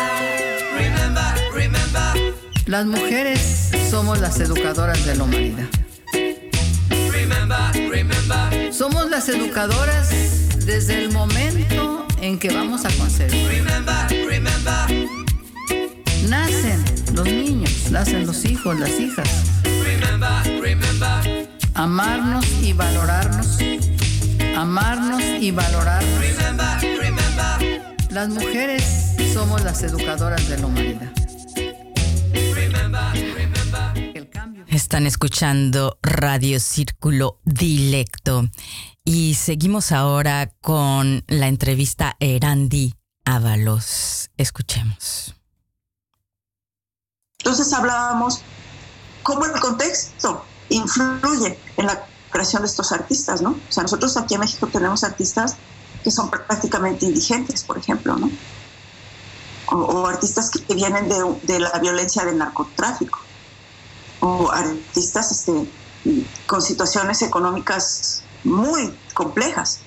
Remember, 0.77 1.53
remember, 1.55 2.35
Las 2.67 2.87
mujeres 2.87 3.71
somos 3.91 4.21
las 4.21 4.39
educadoras 4.41 5.05
de 5.05 5.17
la 5.17 5.25
humanidad. 5.25 5.67
remember, 7.11 7.91
remember, 7.91 8.73
Somos 8.73 9.09
las 9.11 9.29
educadoras 9.29 10.11
desde 10.67 11.03
el 11.05 11.13
momento 11.13 12.07
en 12.21 12.39
que 12.39 12.51
vamos 12.51 12.85
a 12.85 12.91
concebir. 12.91 13.47
remember, 13.49 14.27
remember, 14.29 15.09
Nacen 16.29 16.85
los 17.15 17.27
niños, 17.27 17.91
nacen 17.91 18.27
los 18.27 18.45
hijos, 18.45 18.79
las 18.79 18.99
hijas. 19.01 19.29
remember, 19.65 20.61
remember, 20.61 21.49
Amarnos 21.75 22.47
y 22.63 22.73
valorarnos. 22.75 23.59
Amarnos 24.57 25.23
y 25.41 25.51
valorarnos. 25.51 26.21
remember, 26.21 26.99
remember, 26.99 27.97
Las 28.11 28.29
mujeres 28.29 29.15
somos 29.33 29.63
las 29.63 29.83
educadoras 29.83 30.49
de 30.49 30.59
la 30.59 30.67
humanidad. 30.67 31.13
Están 34.69 35.07
escuchando 35.07 35.99
Radio 36.03 36.61
Círculo 36.61 37.41
Dilecto 37.45 38.49
y 39.05 39.35
seguimos 39.35 39.93
ahora 39.93 40.53
con 40.61 41.25
la 41.27 41.49
entrevista 41.49 42.11
a 42.11 42.17
Erandi 42.21 42.95
Ábalos. 43.25 44.31
Escuchemos. 44.37 45.35
Entonces 47.39 47.73
hablábamos 47.73 48.43
cómo 49.23 49.45
el 49.45 49.53
contexto 49.61 50.45
influye 50.69 51.59
en 51.77 51.87
la 51.87 52.07
creación 52.31 52.63
de 52.63 52.69
estos 52.69 52.93
artistas, 52.93 53.43
¿no? 53.43 53.51
O 53.51 53.73
sea, 53.73 53.83
nosotros 53.83 54.17
aquí 54.17 54.35
en 54.35 54.41
México 54.41 54.67
tenemos 54.69 55.05
artistas 55.05 55.57
que 56.03 56.11
son 56.11 56.31
prácticamente 56.31 57.07
indigentes, 57.07 57.63
por 57.65 57.79
ejemplo, 57.79 58.17
¿no? 58.17 58.31
O, 59.73 60.07
artistas 60.07 60.51
que, 60.51 60.75
vienen 60.75 61.09
de, 61.09 61.17
de 61.45 61.61
la 61.61 61.79
violencia 61.79 62.25
del 62.25 62.39
narcotráfico, 62.39 63.21
o 64.21 64.51
artistas 64.51 65.31
este, 65.31 65.71
con 66.47 66.63
situaciones 66.63 67.23
económicas 67.23 68.23
muy 68.45 68.95
complejas. 69.15 69.81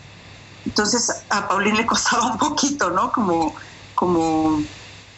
Entonces 0.66 1.12
a 1.30 1.48
Paulín 1.48 1.76
le 1.76 1.86
costaba 1.86 2.32
un 2.32 2.38
poquito, 2.38 2.90
¿no? 2.90 3.12
Como, 3.12 3.54
como, 3.96 4.64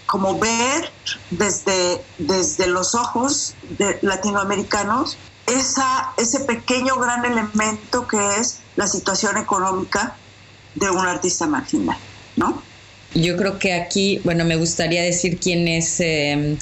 como 0.05 0.39
ver 0.39 0.91
desde, 1.29 2.03
desde 2.17 2.67
los 2.67 2.95
ojos 2.95 3.55
de 3.77 3.99
latinoamericanos 4.01 5.17
esa, 5.47 6.13
ese 6.17 6.41
pequeño 6.41 6.95
gran 6.97 7.25
elemento 7.25 8.07
que 8.07 8.37
es 8.39 8.59
la 8.75 8.87
situación 8.87 9.37
económica 9.37 10.15
de 10.75 10.89
un 10.89 11.05
artista 11.05 11.47
marginal, 11.47 11.97
¿no? 12.35 12.61
Yo 13.15 13.37
creo 13.37 13.59
que 13.59 13.71
aquí, 13.71 14.19
bueno, 14.25 14.43
me 14.43 14.57
gustaría 14.57 15.01
decir 15.01 15.39
quién 15.39 15.69
es 15.69 16.01
eh, 16.01 16.57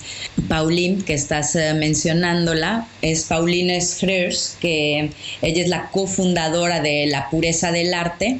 Pauline, 0.47 1.03
que 1.03 1.15
estás 1.15 1.55
eh, 1.55 1.73
mencionándola. 1.73 2.87
Es 3.01 3.23
Pauline 3.23 3.81
Frers, 3.81 4.55
que 4.59 5.09
ella 5.41 5.63
es 5.63 5.67
la 5.67 5.89
cofundadora 5.89 6.79
de 6.79 7.07
La 7.07 7.27
Pureza 7.31 7.71
del 7.71 7.95
Arte, 7.95 8.39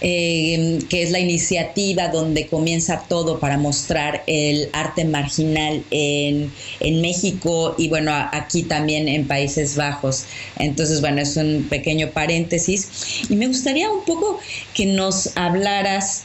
eh, 0.00 0.78
que 0.90 1.02
es 1.02 1.10
la 1.10 1.18
iniciativa 1.18 2.08
donde 2.08 2.46
comienza 2.46 3.04
todo 3.08 3.38
para 3.38 3.56
mostrar 3.56 4.22
el 4.26 4.68
arte 4.72 5.04
marginal 5.04 5.82
en, 5.90 6.52
en 6.80 7.00
México 7.00 7.74
y 7.78 7.88
bueno, 7.88 8.12
aquí 8.32 8.62
también 8.62 9.08
en 9.08 9.26
Países 9.26 9.76
Bajos. 9.76 10.24
Entonces, 10.58 11.00
bueno, 11.00 11.20
es 11.22 11.36
un 11.36 11.66
pequeño 11.68 12.10
paréntesis. 12.10 13.26
Y 13.30 13.36
me 13.36 13.46
gustaría 13.46 13.90
un 13.90 14.04
poco 14.04 14.38
que 14.74 14.86
nos 14.86 15.36
hablaras 15.36 16.24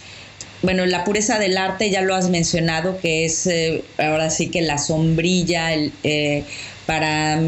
bueno, 0.64 0.86
la 0.86 1.04
pureza 1.04 1.40
del 1.40 1.58
arte 1.58 1.90
ya 1.90 2.02
lo 2.02 2.14
has 2.14 2.30
mencionado, 2.30 3.00
que 3.00 3.26
es 3.26 3.48
eh, 3.48 3.84
ahora 3.98 4.30
sí 4.30 4.50
que 4.50 4.62
la 4.62 4.78
sombrilla 4.78 5.74
eh, 5.74 6.44
para, 6.86 7.42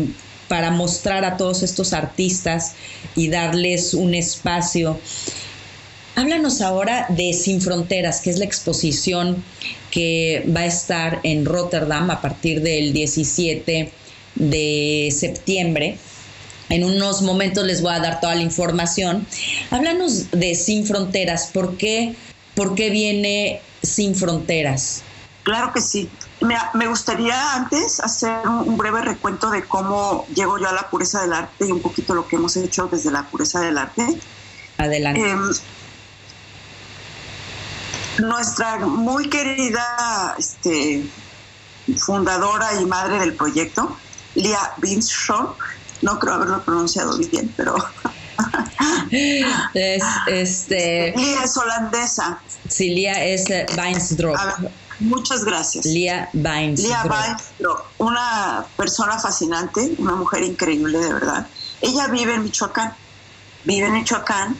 para 0.47 0.71
mostrar 0.71 1.23
a 1.23 1.37
todos 1.37 1.61
estos 1.61 1.93
artistas 1.93 2.73
y 3.15 3.29
darles 3.29 3.93
un 3.93 4.15
espacio. 4.15 4.99
Háblanos 6.15 6.61
ahora 6.61 7.07
de 7.09 7.33
Sin 7.33 7.59
Fronteras, 7.59 8.21
que 8.21 8.29
es 8.29 8.37
la 8.37 8.45
exposición 8.45 9.43
que 9.89 10.45
va 10.55 10.61
a 10.61 10.65
estar 10.65 11.19
en 11.23 11.45
Rotterdam 11.45 12.11
a 12.11 12.21
partir 12.21 12.61
del 12.61 12.93
17 12.93 13.91
de 14.35 15.13
septiembre. 15.17 15.97
En 16.69 16.83
unos 16.83 17.23
momentos 17.23 17.65
les 17.65 17.81
voy 17.81 17.93
a 17.93 17.99
dar 17.99 18.19
toda 18.19 18.35
la 18.35 18.41
información. 18.41 19.25
Háblanos 19.71 20.29
de 20.31 20.53
Sin 20.53 20.85
Fronteras, 20.85 21.49
¿por 21.51 21.77
qué, 21.77 22.15
por 22.55 22.75
qué 22.75 22.91
viene 22.91 23.61
Sin 23.81 24.15
Fronteras? 24.15 25.01
Claro 25.41 25.73
que 25.73 25.81
sí. 25.81 26.09
Me, 26.41 26.55
me 26.75 26.87
gustaría 26.87 27.55
antes 27.55 27.99
hacer 27.99 28.47
un, 28.47 28.69
un 28.69 28.77
breve 28.77 29.01
recuento 29.01 29.49
de 29.49 29.63
cómo 29.63 30.25
llego 30.33 30.59
yo 30.59 30.69
a 30.69 30.73
la 30.73 30.89
pureza 30.89 31.21
del 31.21 31.33
arte 31.33 31.65
y 31.67 31.71
un 31.71 31.81
poquito 31.81 32.13
lo 32.13 32.27
que 32.27 32.35
hemos 32.35 32.55
hecho 32.55 32.87
desde 32.91 33.11
la 33.11 33.23
pureza 33.23 33.61
del 33.61 33.77
arte. 33.77 34.05
Adelante. 34.77 35.21
Em, 35.21 35.51
nuestra 38.19 38.77
muy 38.79 39.29
querida 39.29 40.35
este, 40.37 41.03
fundadora 41.97 42.79
y 42.79 42.85
madre 42.85 43.19
del 43.19 43.33
proyecto, 43.33 43.97
Lia 44.35 44.73
Binshaw, 44.77 45.55
no 46.01 46.19
creo 46.19 46.33
haberlo 46.33 46.63
pronunciado 46.63 47.17
bien, 47.17 47.53
pero 47.55 47.75
Es, 49.11 50.03
este, 50.27 51.13
Lia 51.15 51.43
es 51.43 51.57
holandesa. 51.57 52.39
sí, 52.67 52.89
Lia 52.89 53.23
es 53.23 53.49
eh, 53.49 53.65
Weinsdrop. 53.77 54.35
Ver, 54.35 54.71
muchas 54.99 55.43
gracias. 55.43 55.85
Lia 55.85 56.29
Weinsdorf, 56.33 57.81
una 57.99 58.65
persona 58.75 59.19
fascinante, 59.19 59.93
una 59.97 60.15
mujer 60.15 60.43
increíble 60.43 60.97
de 60.99 61.13
verdad. 61.13 61.47
Ella 61.81 62.07
vive 62.07 62.35
en 62.35 62.43
Michoacán, 62.43 62.93
vive 63.65 63.87
en 63.87 63.93
Michoacán, 63.93 64.57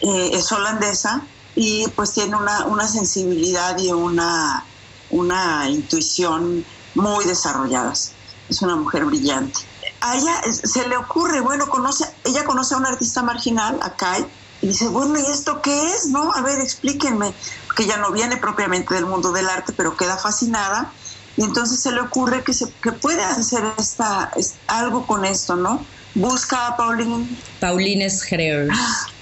eh, 0.00 0.30
es 0.32 0.50
holandesa 0.52 1.22
y 1.56 1.88
pues 1.96 2.12
tiene 2.12 2.36
una, 2.36 2.66
una 2.66 2.86
sensibilidad 2.86 3.76
y 3.78 3.90
una, 3.90 4.64
una 5.10 5.68
intuición 5.68 6.64
muy 6.94 7.24
desarrolladas. 7.24 8.12
Es 8.48 8.62
una 8.62 8.76
mujer 8.76 9.06
brillante. 9.06 9.58
A 10.02 10.16
ella 10.16 10.40
se 10.52 10.86
le 10.86 10.96
ocurre, 10.96 11.40
bueno, 11.40 11.66
conoce, 11.66 12.04
ella 12.24 12.44
conoce 12.44 12.74
a 12.74 12.78
un 12.78 12.86
artista 12.86 13.22
marginal, 13.22 13.78
a 13.82 13.90
Kai, 13.96 14.24
y 14.60 14.68
dice, 14.68 14.86
bueno, 14.88 15.18
¿y 15.18 15.26
esto 15.32 15.60
qué 15.62 15.86
es? 15.92 16.06
No, 16.10 16.30
a 16.32 16.42
ver, 16.42 16.60
explíquenme, 16.60 17.34
porque 17.66 17.84
ella 17.84 17.96
no 17.96 18.12
viene 18.12 18.36
propiamente 18.36 18.94
del 18.94 19.06
mundo 19.06 19.32
del 19.32 19.48
arte, 19.48 19.72
pero 19.76 19.96
queda 19.96 20.16
fascinada, 20.18 20.92
y 21.36 21.44
entonces 21.44 21.80
se 21.80 21.90
le 21.92 22.00
ocurre 22.02 22.44
que, 22.44 22.52
se, 22.52 22.66
que 22.82 22.92
puede 22.92 23.22
hacer 23.22 23.64
esta, 23.78 24.30
es- 24.36 24.54
algo 24.66 25.06
con 25.06 25.24
esto, 25.24 25.56
¿no? 25.56 25.86
Busca 26.14 26.68
a 26.68 26.76
Pauline 26.76 27.28
Pauline 27.60 28.08
Schreer. 28.10 28.68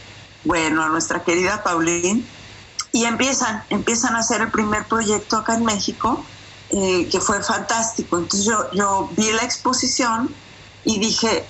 bueno, 0.45 0.82
a 0.82 0.88
nuestra 0.88 1.24
querida 1.24 1.62
Pauline, 1.62 2.24
y 2.92 3.05
empiezan, 3.05 3.64
empiezan 3.70 4.14
a 4.14 4.20
hacer 4.20 4.40
el 4.42 4.51
primer 4.51 4.86
proyecto 4.86 5.38
acá 5.38 5.55
en 5.55 5.64
México, 5.64 6.24
eh, 6.70 7.09
que 7.11 7.20
fue 7.20 7.42
fantástico. 7.42 8.18
Entonces 8.18 8.47
yo, 8.72 9.09
vi 9.16 9.32
la 9.32 9.42
exposición 9.42 10.34
y 10.84 10.99
dije, 11.01 11.45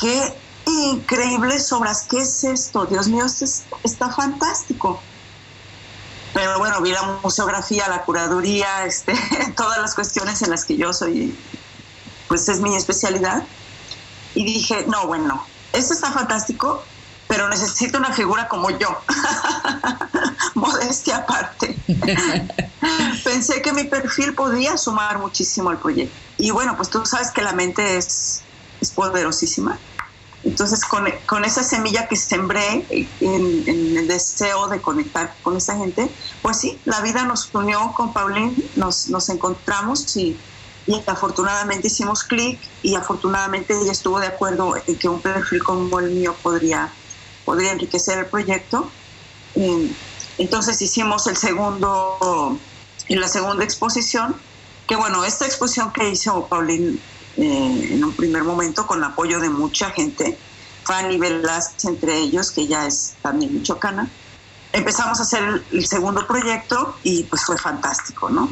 qué 0.00 0.34
increíbles 0.66 1.70
obras, 1.72 2.06
¿qué 2.08 2.18
es 2.20 2.44
esto? 2.44 2.86
Dios 2.86 3.08
mío, 3.08 3.26
esto 3.26 3.44
es- 3.44 3.64
está 3.84 4.10
fantástico. 4.10 5.00
Pero 6.32 6.58
bueno, 6.58 6.80
vi 6.80 6.92
la 6.92 7.20
museografía, 7.22 7.88
la 7.88 8.04
curaduría, 8.04 8.84
este, 8.86 9.12
todas 9.56 9.78
las 9.80 9.94
cuestiones 9.94 10.40
en 10.42 10.50
las 10.50 10.64
que 10.64 10.76
yo 10.76 10.92
soy, 10.92 11.36
pues 12.28 12.48
es 12.48 12.60
mi 12.60 12.74
especialidad. 12.76 13.42
Y 14.34 14.44
dije, 14.44 14.86
no, 14.86 15.06
bueno, 15.06 15.44
esto 15.72 15.94
está 15.94 16.12
fantástico, 16.12 16.84
pero 17.28 17.48
necesito 17.48 17.98
una 17.98 18.12
figura 18.12 18.48
como 18.48 18.70
yo. 18.70 18.88
Modestia 20.54 21.18
aparte. 21.18 21.76
Pensé 23.24 23.62
que 23.62 23.72
mi 23.72 23.84
perfil 23.84 24.34
podía 24.34 24.76
sumar 24.76 25.18
muchísimo 25.18 25.70
al 25.70 25.78
proyecto. 25.78 26.16
Y 26.38 26.50
bueno, 26.50 26.76
pues 26.76 26.90
tú 26.90 27.04
sabes 27.04 27.30
que 27.30 27.42
la 27.42 27.52
mente 27.52 27.98
es, 27.98 28.42
es 28.80 28.90
poderosísima. 28.90 29.78
Entonces, 30.44 30.84
con, 30.84 31.04
con 31.26 31.44
esa 31.44 31.62
semilla 31.62 32.06
que 32.08 32.16
sembré 32.16 32.86
en, 32.90 33.68
en 33.68 33.96
el 33.96 34.06
deseo 34.06 34.68
de 34.68 34.80
conectar 34.80 35.34
con 35.42 35.56
esa 35.56 35.76
gente, 35.76 36.08
pues 36.42 36.58
sí, 36.58 36.80
la 36.84 37.00
vida 37.00 37.24
nos 37.24 37.52
unió 37.52 37.92
con 37.94 38.12
Pauline, 38.12 38.56
nos, 38.76 39.08
nos 39.08 39.28
encontramos 39.28 40.16
y, 40.16 40.38
y 40.86 41.04
afortunadamente 41.06 41.88
hicimos 41.88 42.24
clic 42.24 42.60
y 42.82 42.94
afortunadamente 42.94 43.74
ella 43.78 43.92
estuvo 43.92 44.20
de 44.20 44.28
acuerdo 44.28 44.74
en 44.86 44.98
que 44.98 45.08
un 45.08 45.20
perfil 45.20 45.62
como 45.62 45.98
el 45.98 46.12
mío 46.12 46.34
podría, 46.42 46.94
podría 47.48 47.72
enriquecer 47.72 48.18
el 48.18 48.26
proyecto. 48.26 48.90
Eh, 49.54 49.90
Entonces 50.36 50.82
hicimos 50.82 51.26
el 51.26 51.36
segundo, 51.38 52.58
en 53.08 53.20
la 53.20 53.26
segunda 53.26 53.64
exposición, 53.64 54.36
que 54.86 54.96
bueno, 54.96 55.24
esta 55.24 55.46
exposición 55.46 55.90
que 55.94 56.10
hizo 56.10 56.46
Pauline 56.46 56.98
eh, 57.38 57.94
en 57.94 58.04
un 58.04 58.12
primer 58.12 58.44
momento 58.44 58.86
con 58.86 59.02
apoyo 59.02 59.40
de 59.40 59.48
mucha 59.48 59.88
gente, 59.90 60.36
Fanny 60.84 61.16
Velázquez 61.16 61.86
entre 61.86 62.18
ellos, 62.18 62.50
que 62.50 62.66
ya 62.66 62.86
es 62.86 63.14
también 63.22 63.54
michoacana, 63.54 64.10
empezamos 64.74 65.18
a 65.20 65.22
hacer 65.22 65.42
el, 65.42 65.64
el 65.72 65.86
segundo 65.86 66.26
proyecto 66.26 66.96
y 67.02 67.22
pues 67.24 67.46
fue 67.46 67.56
fantástico, 67.56 68.28
¿no? 68.28 68.50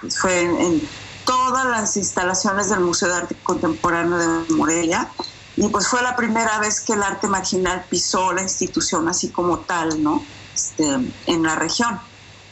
Pues, 0.00 0.18
fue 0.18 0.40
en 0.42 0.82
todas 1.24 1.66
las 1.66 1.96
instalaciones 1.96 2.68
del 2.68 2.80
Museo 2.80 3.08
de 3.10 3.14
Arte 3.14 3.36
Contemporáneo 3.44 4.18
de 4.18 4.54
Morelia 4.54 5.08
y 5.56 5.68
pues 5.68 5.88
fue 5.88 6.02
la 6.02 6.14
primera 6.14 6.58
vez 6.58 6.80
que 6.80 6.92
el 6.92 7.02
arte 7.02 7.28
marginal 7.28 7.86
pisó 7.88 8.32
la 8.32 8.42
institución 8.42 9.08
así 9.08 9.30
como 9.30 9.60
tal, 9.60 10.02
¿no? 10.02 10.22
Este, 10.54 10.84
en 11.26 11.42
la 11.42 11.56
región. 11.56 11.98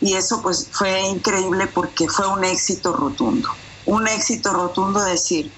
Y 0.00 0.14
eso 0.14 0.40
pues 0.40 0.68
fue 0.72 1.00
increíble 1.02 1.66
porque 1.66 2.08
fue 2.08 2.26
un 2.26 2.44
éxito 2.44 2.94
rotundo. 2.94 3.50
Un 3.84 4.08
éxito 4.08 4.54
rotundo 4.54 5.00
decir, 5.04 5.52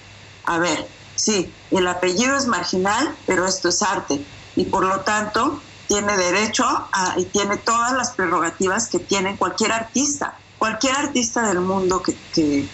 a 0.44 0.58
ver, 0.58 0.88
sí, 1.14 1.52
el 1.70 1.86
apellido 1.86 2.36
es 2.36 2.46
marginal, 2.46 3.16
pero 3.26 3.46
esto 3.46 3.68
es 3.68 3.80
arte. 3.80 4.24
Y 4.56 4.64
por 4.64 4.84
lo 4.84 5.00
tanto 5.00 5.60
tiene 5.86 6.16
derecho 6.16 6.64
a, 6.66 7.14
y 7.16 7.26
tiene 7.26 7.58
todas 7.58 7.92
las 7.92 8.10
prerrogativas 8.10 8.88
que 8.88 8.98
tiene 8.98 9.36
cualquier 9.36 9.70
artista. 9.70 10.36
Cualquier 10.58 10.96
artista 10.96 11.46
del 11.46 11.60
mundo 11.60 12.02
que, 12.02 12.16
que 12.32 12.68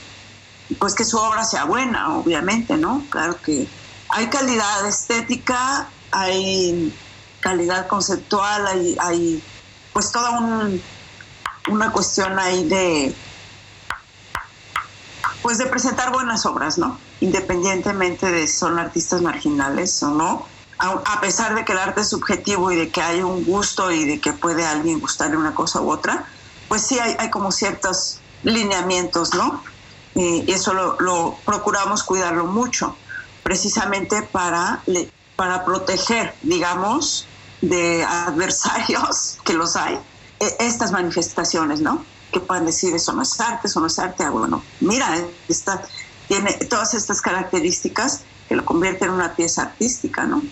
pues 0.78 0.94
que 0.94 1.04
su 1.04 1.18
obra 1.18 1.44
sea 1.44 1.64
buena, 1.64 2.16
obviamente, 2.16 2.78
¿no? 2.78 3.04
Claro 3.10 3.38
que 3.42 3.68
hay 4.12 4.26
calidad 4.28 4.86
estética, 4.86 5.88
hay 6.10 6.94
calidad 7.40 7.86
conceptual, 7.88 8.66
hay, 8.98 9.42
pues 9.92 10.12
toda 10.12 10.38
un, 10.38 10.80
una 11.68 11.90
cuestión 11.90 12.38
ahí 12.38 12.68
de 12.68 13.14
pues 15.40 15.58
de 15.58 15.66
presentar 15.66 16.12
buenas 16.12 16.46
obras, 16.46 16.78
¿no? 16.78 16.98
Independientemente 17.20 18.30
de 18.30 18.46
si 18.46 18.58
son 18.58 18.78
artistas 18.78 19.22
marginales 19.22 20.00
o 20.02 20.10
no, 20.10 20.46
a, 20.78 21.20
pesar 21.20 21.54
de 21.54 21.64
que 21.64 21.72
el 21.72 21.78
arte 21.78 22.02
es 22.02 22.08
subjetivo 22.10 22.70
y 22.70 22.76
de 22.76 22.90
que 22.90 23.00
hay 23.00 23.22
un 23.22 23.44
gusto 23.44 23.90
y 23.90 24.04
de 24.04 24.20
que 24.20 24.32
puede 24.32 24.64
a 24.64 24.72
alguien 24.72 25.00
gustarle 25.00 25.36
una 25.36 25.54
cosa 25.54 25.80
u 25.80 25.90
otra, 25.90 26.26
pues 26.68 26.82
sí 26.82 26.98
hay, 26.98 27.30
como 27.30 27.50
ciertos 27.50 28.20
lineamientos, 28.44 29.34
¿no? 29.34 29.64
Eh, 30.14 30.44
y 30.46 30.52
eso 30.52 30.74
lo 30.74 31.38
procuramos 31.44 32.02
cuidarlo 32.04 32.46
mucho, 32.46 32.96
precisamente 33.42 34.22
para, 34.32 34.82
para 35.36 35.64
proteger, 35.64 36.34
digamos, 36.42 37.26
de 37.60 38.04
adversarios, 38.04 39.38
que 39.44 39.54
los 39.54 39.76
hay, 39.76 39.98
e- 40.40 40.56
estas 40.60 40.92
manifestaciones, 40.92 41.80
¿no? 41.80 42.04
Que 42.32 42.40
puedan 42.40 42.66
decir, 42.66 42.94
eso 42.94 43.12
no 43.12 43.22
es 43.22 43.38
arte, 43.40 43.68
eso 43.68 43.80
no 43.80 43.86
es 43.86 43.98
arte. 43.98 44.24
Ah, 44.24 44.30
bueno, 44.30 44.62
mira, 44.80 45.06
esta, 45.48 45.82
tiene 46.28 46.52
todas 46.68 46.94
estas 46.94 47.20
características 47.20 48.22
que 48.48 48.56
lo 48.56 48.64
convierten 48.64 49.08
en 49.08 49.14
una 49.14 49.34
pieza 49.34 49.62
artística, 49.62 50.24
¿no? 50.24 50.42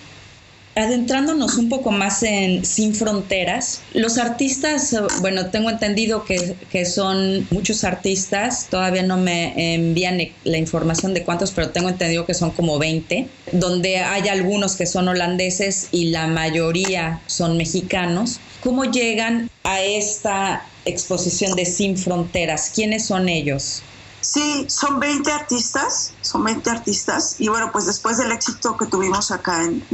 Adentrándonos 0.80 1.58
un 1.58 1.68
poco 1.68 1.90
más 1.90 2.22
en 2.22 2.64
Sin 2.64 2.94
Fronteras, 2.94 3.82
los 3.92 4.16
artistas, 4.16 4.94
eh, 4.94 5.00
bueno, 5.20 5.50
tengo 5.50 5.68
entendido 5.68 6.24
que, 6.24 6.54
que 6.72 6.86
son 6.86 7.46
muchos 7.50 7.84
artistas, 7.84 8.66
todavía 8.70 9.02
no 9.02 9.18
me 9.18 9.74
envían 9.74 10.18
la 10.44 10.56
información 10.56 11.12
de 11.12 11.22
cuántos, 11.22 11.50
pero 11.50 11.68
tengo 11.68 11.90
entendido 11.90 12.24
que 12.24 12.32
son 12.32 12.50
como 12.52 12.78
20, 12.78 13.28
donde 13.52 13.98
hay 13.98 14.28
algunos 14.28 14.74
que 14.74 14.86
son 14.86 15.08
holandeses 15.08 15.88
y 15.92 16.06
la 16.06 16.26
mayoría 16.28 17.20
son 17.26 17.58
mexicanos. 17.58 18.40
¿Cómo 18.62 18.86
llegan 18.86 19.50
a 19.64 19.82
esta 19.82 20.64
exposición 20.86 21.56
de 21.56 21.66
Sin 21.66 21.98
Fronteras? 21.98 22.72
¿Quiénes 22.74 23.04
son 23.04 23.28
ellos? 23.28 23.82
Sí, 24.20 24.66
son 24.68 25.00
20 25.00 25.32
artistas, 25.32 26.16
son 26.20 26.44
20 26.44 26.70
artistas. 26.70 27.36
Y 27.38 27.48
bueno, 27.48 27.70
pues 27.72 27.86
después 27.86 28.18
del 28.18 28.32
éxito 28.32 28.76
que 28.76 28.86
tuvimos 28.86 29.30
acá 29.30 29.64
en, 29.64 29.86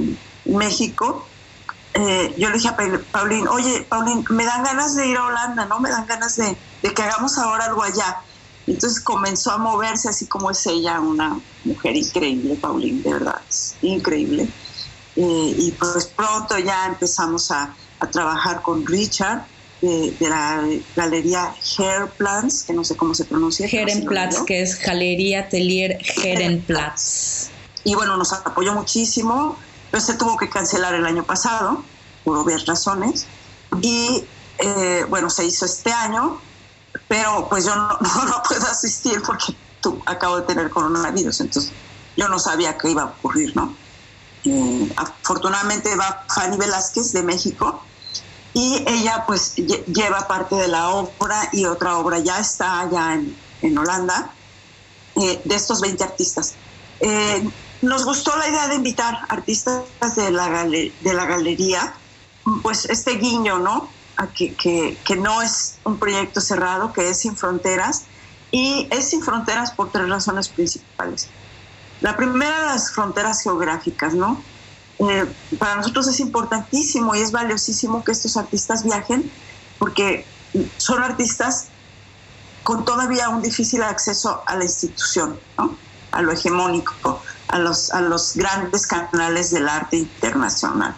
México, 0.45 1.33
eh, 1.95 2.35
yo 2.39 2.49
le 2.49 2.55
dije 2.55 2.69
a 2.69 2.77
Pa- 2.77 3.05
Paulín, 3.11 3.49
oye, 3.49 3.85
Paulín, 3.91 4.25
me 4.31 4.45
dan 4.45 4.63
ganas 4.63 4.95
de 4.95 5.09
ir 5.09 5.17
a 5.17 5.27
Holanda, 5.27 5.67
¿no? 5.67 5.81
Me 5.81 5.91
dan 5.91 6.07
ganas 6.07 6.37
de, 6.37 6.61
que 6.95 7.03
hagamos 7.03 7.37
ahora 7.39 7.65
algo 7.67 7.83
allá. 7.83 8.25
Entonces 8.67 9.03
comenzó 9.03 9.53
a 9.53 9.59
moverse 9.59 10.09
así 10.09 10.29
como 10.29 10.51
es 10.51 10.65
ella, 10.67 11.01
una 11.01 11.41
mujer 11.65 11.97
increíble, 11.97 12.57
Paulín, 12.61 13.03
de 13.03 13.13
verdad, 13.13 13.45
es 13.49 13.79
increíble. 13.81 14.55
Eh, 15.17 15.55
y 15.57 15.77
pues 15.81 16.13
pronto 16.17 16.59
ya 16.59 16.87
empezamos 16.87 17.51
a 17.51 17.77
trabajar 18.13 18.63
con 18.63 18.85
Richard 18.87 19.49
de, 19.81 20.17
de 20.19 20.29
la 20.29 20.67
galería 20.95 21.55
Hairplans, 21.79 22.65
que 22.65 22.73
no 22.73 22.85
sé 22.85 22.97
cómo 22.97 23.15
se 23.15 23.25
pronuncia. 23.25 23.69
digo. 24.37 24.47
que 24.47 24.63
es 24.63 24.79
Galería 24.79 25.41
Atelier 25.41 25.99
Herenplatz. 26.23 27.51
y 27.85 27.95
bueno, 27.95 28.17
nos 28.17 28.33
apoyó 28.33 28.75
muchísimo, 28.75 29.59
pero 29.91 30.03
se 30.03 30.15
tuvo 30.15 30.37
que 30.37 30.49
cancelar 30.49 30.95
el 30.95 31.07
año 31.07 31.25
pasado, 31.25 31.85
por 32.25 32.39
obvias 32.39 32.67
razones, 32.67 33.27
y 33.83 34.25
eh, 34.59 35.05
bueno, 35.09 35.31
se 35.31 35.45
hizo 35.45 35.67
este 35.67 35.93
año, 35.93 36.41
pero 37.09 37.49
pues 37.49 37.65
yo 37.65 37.77
no 37.77 37.99
puedo 38.49 38.67
asistir 38.67 39.23
porque 39.25 39.55
tú 39.81 40.01
acabo 40.07 40.41
de 40.41 40.47
tener 40.47 40.71
coronavirus, 40.71 41.41
entonces 41.41 41.73
yo 42.17 42.29
no 42.29 42.39
sabía 42.39 42.77
qué 42.79 42.91
iba 42.91 43.03
a 43.03 43.07
ocurrir, 43.07 43.55
¿no? 43.55 43.75
Eh, 44.45 44.93
afortunadamente 44.97 45.95
va 45.97 46.25
Fanny 46.29 46.57
Velázquez 46.57 47.13
de 47.13 47.23
México 47.23 47.83
y 48.59 48.83
ella 48.89 49.25
pues 49.27 49.55
lle- 49.57 49.85
lleva 49.87 50.27
parte 50.27 50.57
de 50.57 50.69
la 50.69 50.89
obra 50.91 51.51
y 51.53 51.67
otra 51.67 51.99
obra 51.99 52.21
ya 52.21 52.39
está 52.41 52.81
allá 52.81 53.13
en, 53.15 53.45
en 53.61 53.79
Holanda 53.79 54.39
eh, 55.17 55.43
de 55.45 55.55
estos 55.55 55.81
20 55.83 56.03
artistas. 56.05 56.59
Eh, 57.01 57.45
nos 57.83 58.07
gustó 58.07 58.35
la 58.37 58.49
idea 58.49 58.69
de 58.69 58.77
invitar 58.77 59.15
artistas 59.29 59.93
de 60.17 60.31
la, 60.31 60.49
gale- 60.49 60.97
de 61.01 61.13
la 61.15 61.27
galería, 61.27 62.03
pues 62.63 62.87
este 62.87 63.13
guiño, 63.19 63.59
¿no? 63.59 63.99
A 64.17 64.33
que, 64.33 64.57
que, 64.57 65.03
que 65.05 65.17
no 65.17 65.43
es 65.43 65.81
un 65.85 65.99
proyecto 65.99 66.41
cerrado, 66.41 66.95
que 66.95 67.11
es 67.11 67.21
sin 67.21 67.37
fronteras, 67.37 68.09
y 68.51 68.89
es 68.91 69.11
sin 69.11 69.23
fronteras 69.23 69.73
por 69.73 69.93
tres 69.93 70.09
razones 70.09 70.49
principales. 70.49 71.35
La 72.01 72.17
primera, 72.17 72.67
las 72.67 72.93
fronteras 72.95 73.43
geográficas, 73.43 74.15
¿no? 74.15 74.49
Eh, 74.99 75.27
para 75.59 75.77
nosotros 75.77 76.09
es 76.09 76.21
importantísimo 76.21 77.15
y 77.15 77.21
es 77.21 77.31
valiosísimo 77.31 78.03
que 78.03 78.13
estos 78.13 78.37
artistas 78.37 78.85
viajen, 78.85 79.31
porque 79.79 80.27
son 80.79 81.03
artistas 81.03 81.67
con 82.63 82.85
todavía 82.85 83.29
un 83.29 83.43
difícil 83.43 83.83
acceso 83.83 84.43
a 84.47 84.57
la 84.57 84.65
institución, 84.65 85.39
a 86.11 86.23
lo 86.23 86.33
hegemónico, 86.33 87.23
a 87.49 87.59
los, 87.59 87.91
a 87.93 88.01
los 88.01 88.35
grandes 88.35 88.87
canales 88.87 89.51
del 89.51 89.69
arte 89.69 89.99
internacional. 89.99 90.97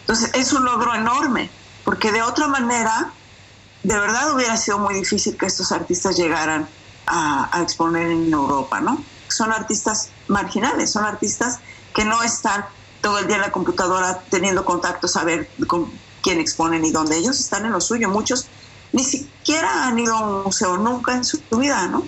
Entonces 0.00 0.30
es 0.34 0.52
un 0.52 0.64
logro 0.64 0.94
enorme, 0.94 1.48
porque 1.84 2.12
de 2.12 2.22
otra 2.22 2.48
manera, 2.48 3.12
de 3.84 3.98
verdad 3.98 4.34
hubiera 4.34 4.56
sido 4.56 4.78
muy 4.80 4.94
difícil 4.94 5.36
que 5.36 5.46
estos 5.46 5.70
artistas 5.72 6.16
llegaran 6.16 6.68
a, 7.06 7.56
a 7.56 7.62
exponer 7.62 8.10
en 8.10 8.32
Europa, 8.32 8.80
¿no? 8.80 9.02
Son 9.28 9.52
artistas 9.52 10.10
marginales, 10.28 10.90
son 10.90 11.04
artistas 11.04 11.60
que 11.94 12.04
no 12.04 12.22
están 12.22 12.66
todo 13.02 13.18
el 13.18 13.26
día 13.26 13.36
en 13.36 13.42
la 13.42 13.52
computadora 13.52 14.22
teniendo 14.30 14.64
contactos 14.64 15.16
a 15.16 15.24
ver 15.24 15.50
con 15.66 15.92
quién 16.22 16.40
exponen 16.40 16.84
y 16.84 16.90
dónde. 16.90 17.18
Ellos 17.18 17.38
están 17.38 17.66
en 17.66 17.72
lo 17.72 17.80
suyo. 17.80 18.08
Muchos 18.08 18.46
ni 18.92 19.04
siquiera 19.04 19.86
han 19.86 19.98
ido 19.98 20.14
a 20.16 20.20
un 20.20 20.44
museo 20.44 20.78
nunca 20.78 21.14
en 21.14 21.24
su 21.24 21.38
vida, 21.50 21.88
¿no? 21.88 22.06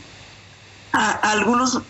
A 0.92 1.10
algunos 1.10 1.82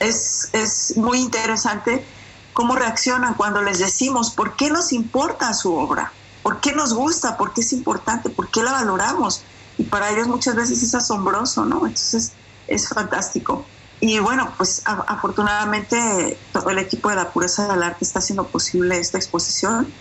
es, 0.00 0.50
es 0.52 0.96
muy 0.96 1.20
interesante 1.20 2.04
cómo 2.52 2.74
reaccionan 2.74 3.34
cuando 3.34 3.62
les 3.62 3.78
decimos 3.78 4.30
por 4.30 4.56
qué 4.56 4.68
nos 4.68 4.92
importa 4.92 5.54
su 5.54 5.74
obra, 5.74 6.12
por 6.42 6.60
qué 6.60 6.72
nos 6.72 6.92
gusta, 6.92 7.36
por 7.36 7.52
qué 7.54 7.60
es 7.60 7.72
importante, 7.72 8.30
por 8.30 8.50
qué 8.50 8.62
la 8.62 8.72
valoramos. 8.72 9.42
Y 9.78 9.84
para 9.84 10.10
ellos 10.10 10.26
muchas 10.26 10.56
veces 10.56 10.82
es 10.82 10.94
asombroso, 10.94 11.64
¿no? 11.64 11.86
Entonces 11.86 12.32
es 12.66 12.88
fantástico. 12.88 13.64
Y 14.00 14.20
bueno, 14.20 14.54
pues 14.56 14.82
afortunadamente 14.86 16.40
todo 16.52 16.70
el 16.70 16.78
equipo 16.78 17.10
de 17.10 17.16
la 17.16 17.32
pureza 17.32 17.66
del 17.66 17.82
arte 17.82 18.04
está 18.04 18.20
haciendo 18.20 18.48
posible 18.50 18.98
esta 18.98 19.18
exposición 19.18 19.92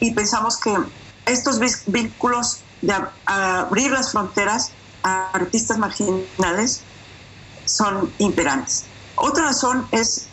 y 0.00 0.14
pensamos 0.14 0.58
que 0.58 0.74
estos 1.26 1.60
vínculos 1.86 2.64
de 2.80 2.92
ab- 2.92 3.12
abrir 3.24 3.92
las 3.92 4.10
fronteras 4.10 4.76
a 5.04 5.30
artistas 5.32 5.78
marginales 5.78 6.86
son 7.64 8.14
imperantes. 8.18 8.90
Otra 9.14 9.44
razón 9.44 9.88
es 9.92 10.30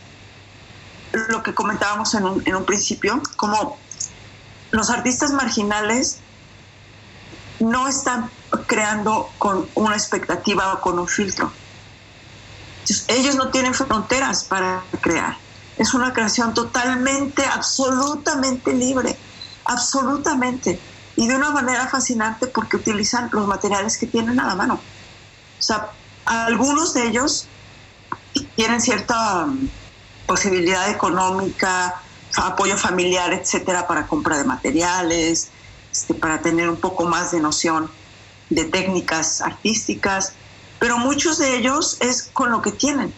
lo 1.30 1.44
que 1.44 1.54
comentábamos 1.54 2.14
en 2.16 2.56
un 2.56 2.66
principio, 2.66 3.22
como 3.38 3.80
los 4.72 4.90
artistas 4.90 5.32
marginales 5.34 6.24
no 7.60 7.88
están 7.88 8.32
creando 8.68 9.36
con 9.38 9.70
una 9.76 9.96
expectativa 9.96 10.74
o 10.74 10.82
con 10.82 11.00
un 11.00 11.08
filtro. 11.08 11.61
Ellos 13.08 13.36
no 13.36 13.50
tienen 13.50 13.74
fronteras 13.74 14.44
para 14.44 14.84
crear. 15.02 15.38
Es 15.78 15.94
una 15.94 16.14
creación 16.14 16.54
totalmente, 16.54 17.44
absolutamente 17.46 18.74
libre, 18.74 19.18
absolutamente. 19.66 20.80
Y 21.16 21.28
de 21.28 21.36
una 21.36 21.52
manera 21.52 21.88
fascinante 21.88 22.48
porque 22.48 22.78
utilizan 22.78 23.30
los 23.32 23.48
materiales 23.48 23.98
que 23.98 24.08
tienen 24.08 24.40
a 24.40 24.48
la 24.48 24.56
mano. 24.56 24.76
O 24.76 25.62
sea, 25.62 25.92
algunos 26.26 26.94
de 26.94 27.08
ellos 27.08 27.48
tienen 28.56 28.82
cierta 28.82 29.46
um, 29.46 29.70
posibilidad 30.26 30.90
económica, 30.90 32.02
apoyo 32.38 32.78
familiar, 32.78 33.34
etcétera, 33.34 33.88
para 33.88 34.08
compra 34.08 34.38
de 34.38 34.46
materiales, 34.46 35.50
este, 35.92 36.14
para 36.14 36.42
tener 36.42 36.70
un 36.70 36.78
poco 36.78 37.06
más 37.06 37.32
de 37.32 37.42
noción 37.42 37.92
de 38.50 38.66
técnicas 38.66 39.42
artísticas, 39.42 40.34
pero 40.82 40.98
muchos 40.98 41.38
de 41.38 41.58
ellos 41.58 41.98
es 42.00 42.32
con 42.34 42.50
lo 42.50 42.64
que 42.64 42.72
tienen, 42.72 43.14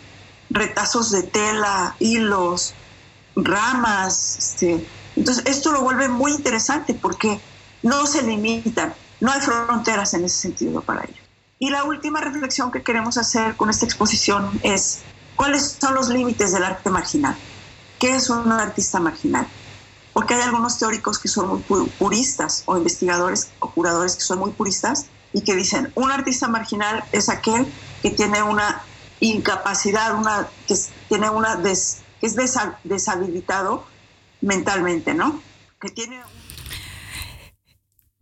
retazos 0.50 1.12
de 1.12 1.24
tela, 1.24 1.96
hilos, 1.98 2.76
ramas. 3.38 4.36
Este. 4.38 4.86
Entonces, 5.16 5.46
esto 5.46 5.72
lo 5.72 5.82
vuelve 5.82 6.10
muy 6.10 6.34
interesante 6.34 6.94
porque 6.94 7.42
no 7.82 8.06
se 8.06 8.22
limitan, 8.22 8.98
no 9.22 9.32
hay 9.32 9.40
fronteras 9.40 10.14
en 10.14 10.26
ese 10.26 10.42
sentido 10.42 10.84
para 10.84 11.06
ellos. 11.06 11.26
Y 11.58 11.70
la 11.70 11.86
última 11.86 12.20
reflexión 12.20 12.70
que 12.70 12.84
queremos 12.84 13.18
hacer 13.18 13.56
con 13.56 13.70
esta 13.70 13.86
exposición 13.86 14.60
es 14.62 15.06
cuáles 15.34 15.78
son 15.80 15.96
los 15.96 16.10
límites 16.10 16.52
del 16.52 16.66
arte 16.66 16.90
marginal. 16.90 17.40
¿Qué 17.98 18.14
es 18.14 18.30
un 18.30 18.52
artista 18.52 19.00
marginal? 19.00 19.54
Porque 20.12 20.34
hay 20.34 20.42
algunos 20.42 20.78
teóricos 20.80 21.18
que 21.18 21.30
son 21.30 21.48
muy 21.48 21.60
pu- 21.60 21.96
puristas 21.98 22.64
o 22.66 22.76
investigadores 22.76 23.54
o 23.60 23.74
curadores 23.74 24.18
que 24.18 24.24
son 24.26 24.40
muy 24.40 24.52
puristas 24.52 25.12
y 25.34 25.42
que 25.42 25.56
dicen 25.56 25.92
un 25.96 26.12
artista 26.12 26.48
marginal 26.48 27.04
es 27.12 27.30
aquel 27.30 27.66
que 28.02 28.12
tiene 28.12 28.44
una 28.44 28.82
incapacidad, 29.20 30.16
una, 30.16 30.48
que 30.68 30.76
tiene 31.10 31.30
una 31.30 31.56
des- 31.56 32.00
que 32.20 32.28
es 32.28 32.36
deshabilitado 32.84 33.86
mentalmente, 34.42 35.14
¿no? 35.14 35.42
Que 35.82 35.90
tiene 35.90 36.22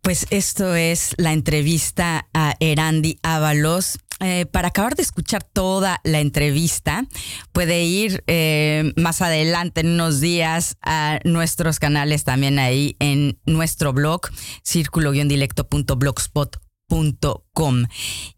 Pues 0.00 0.26
esto 0.30 0.74
es 0.74 1.14
la 1.16 1.32
entrevista 1.32 2.26
a 2.34 2.54
Erandi 2.58 3.18
Ábalos. 3.22 3.98
Eh, 4.20 4.46
para 4.46 4.68
acabar 4.68 4.94
de 4.94 5.02
escuchar 5.02 5.42
toda 5.42 6.00
la 6.04 6.20
entrevista, 6.20 7.04
puede 7.52 7.82
ir 7.82 8.22
eh, 8.28 8.92
más 8.96 9.20
adelante 9.20 9.80
en 9.80 9.88
unos 9.88 10.20
días 10.20 10.76
a 10.82 11.18
nuestros 11.24 11.80
canales 11.80 12.22
también 12.22 12.60
ahí 12.60 12.96
en 13.00 13.40
nuestro 13.46 13.92
blog, 13.92 14.20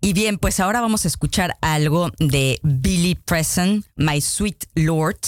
Y 0.01 0.13
bien, 0.13 0.39
pues 0.39 0.61
ahora 0.61 0.81
vamos 0.81 1.05
a 1.05 1.09
escuchar 1.09 1.57
algo 1.61 2.11
de 2.19 2.61
Billy 2.63 3.15
Preston, 3.17 3.85
My 3.97 4.21
Sweet 4.21 4.67
Lord 4.75 5.19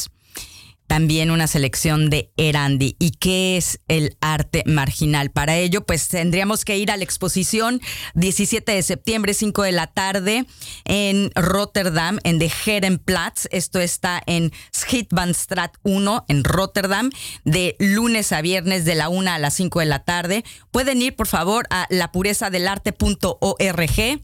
también 0.86 1.30
una 1.30 1.46
selección 1.46 2.10
de 2.10 2.32
Erandi. 2.36 2.96
¿Y 2.98 3.12
qué 3.12 3.56
es 3.56 3.80
el 3.88 4.16
arte 4.20 4.62
marginal? 4.66 5.30
Para 5.30 5.56
ello, 5.56 5.84
pues 5.84 6.08
tendríamos 6.08 6.64
que 6.64 6.78
ir 6.78 6.90
a 6.90 6.96
la 6.96 7.04
exposición 7.04 7.80
17 8.14 8.72
de 8.72 8.82
septiembre, 8.82 9.34
5 9.34 9.62
de 9.62 9.72
la 9.72 9.88
tarde, 9.88 10.46
en 10.84 11.30
Rotterdam, 11.34 12.18
en 12.24 12.38
de 12.38 12.50
Herenplatz. 12.64 13.46
Esto 13.50 13.80
está 13.80 14.22
en 14.26 14.52
Schietbahnstraat 14.74 15.74
1, 15.82 16.24
en 16.28 16.44
Rotterdam, 16.44 17.10
de 17.44 17.76
lunes 17.78 18.32
a 18.32 18.40
viernes, 18.40 18.84
de 18.84 18.94
la 18.94 19.08
1 19.08 19.30
a 19.30 19.38
las 19.38 19.54
5 19.54 19.80
de 19.80 19.86
la 19.86 20.04
tarde. 20.04 20.44
Pueden 20.70 21.02
ir, 21.02 21.16
por 21.16 21.26
favor, 21.26 21.66
a 21.70 21.86
lapurezadelarte.org. 21.90 24.22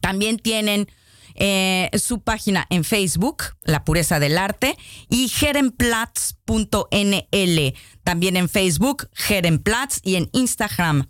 También 0.00 0.38
tienen 0.38 0.88
eh, 1.34 1.90
su 1.94 2.20
página 2.20 2.66
en 2.70 2.84
Facebook, 2.84 3.56
La 3.62 3.84
Pureza 3.84 4.20
del 4.20 4.38
Arte, 4.38 4.76
y 5.08 5.28
jerenplatz.nl, 5.28 7.74
también 8.04 8.36
en 8.36 8.48
Facebook, 8.48 9.08
Jerenplatz, 9.12 9.98
y 10.02 10.16
en 10.16 10.28
Instagram. 10.32 11.08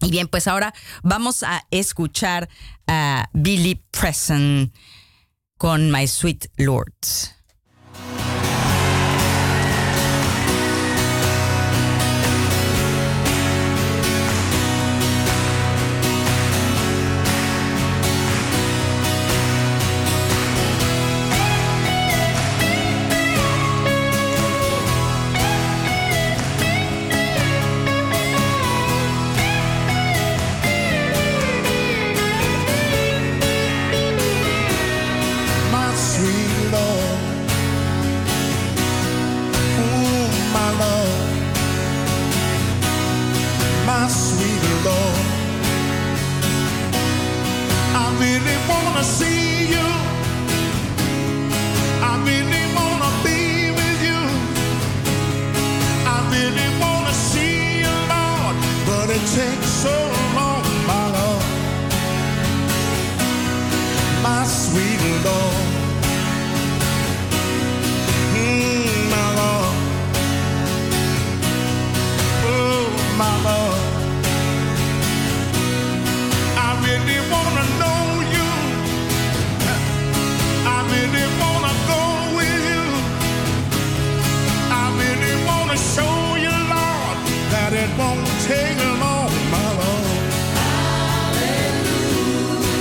Y 0.00 0.10
bien, 0.10 0.28
pues 0.28 0.48
ahora 0.48 0.74
vamos 1.02 1.42
a 1.42 1.66
escuchar 1.70 2.48
a 2.86 3.28
Billy 3.32 3.82
Preston 3.90 4.72
con 5.56 5.90
My 5.92 6.08
Sweet 6.08 6.48
Lord. 6.56 6.92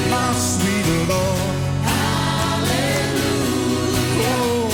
My 0.09 0.33
sweet 0.33 0.87
Lord. 1.09 1.41
Oh, 4.23 4.69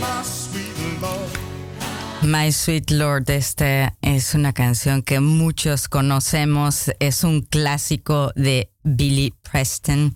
my 0.00 0.22
sweet 0.22 1.00
Lord. 1.02 1.30
My 2.22 2.52
Sweet 2.52 2.90
Lord, 2.92 3.28
este 3.30 3.92
es 4.00 4.34
una 4.34 4.52
canción 4.52 5.02
que 5.02 5.20
muchos 5.20 5.88
conocemos, 5.88 6.90
es 7.00 7.24
un 7.24 7.42
clásico 7.42 8.32
de 8.36 8.70
Billy 8.84 9.34
Preston. 9.42 10.14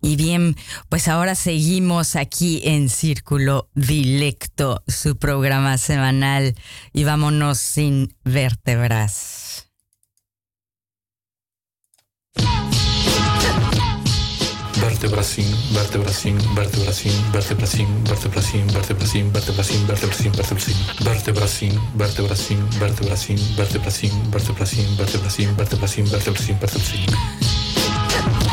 Y 0.00 0.16
bien, 0.16 0.56
pues 0.88 1.08
ahora 1.08 1.34
seguimos 1.34 2.16
aquí 2.16 2.60
en 2.64 2.88
Círculo 2.88 3.68
Dilecto, 3.74 4.82
su 4.86 5.16
programa 5.16 5.78
semanal, 5.78 6.54
y 6.92 7.04
vámonos 7.04 7.58
sin 7.58 8.14
vértebras. 8.24 9.68
Vertebracin, 14.80 15.46
vertebracin, 15.72 16.38
vertebracin, 16.54 17.32
vertebracin, 17.32 18.04
vertebracin, 18.04 18.66
vertebracin, 18.72 19.32
vertebracin, 19.32 19.86
vertebracin, 19.86 20.32
vertebracin, 21.04 21.74
vertebracin, 21.94 22.60
vertebracin, 22.78 22.78
vertebracin, 22.78 23.38
vertebracin, 23.56 24.16
vertebracin, 24.30 24.86
vertebracin, 25.06 25.56
vertebracin, 25.56 26.06
vertebracin, 26.06 26.58
vertebracin. 26.58 28.47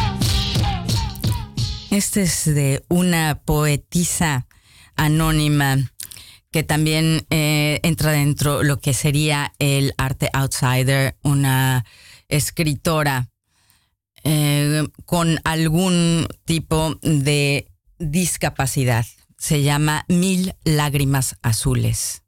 Este 1.96 2.24
es 2.24 2.44
de 2.44 2.84
una 2.90 3.42
poetisa 3.46 4.48
anónima 4.98 5.78
que 6.52 6.62
también 6.62 7.26
eh, 7.30 7.80
entra 7.84 8.12
dentro 8.12 8.64
lo 8.64 8.82
que 8.82 8.94
sería 8.94 9.54
el 9.60 9.94
arte 9.98 10.30
outsider, 10.34 11.18
una 11.24 11.86
escritora 12.28 13.30
eh, 14.26 14.86
con 15.06 15.40
algún 15.46 16.28
tipo 16.44 17.00
de 17.02 17.72
discapacidad. 17.98 19.06
Se 19.38 19.64
llama 19.64 20.04
Mil 20.10 20.54
Lágrimas 20.66 21.38
Azules. 21.44 22.24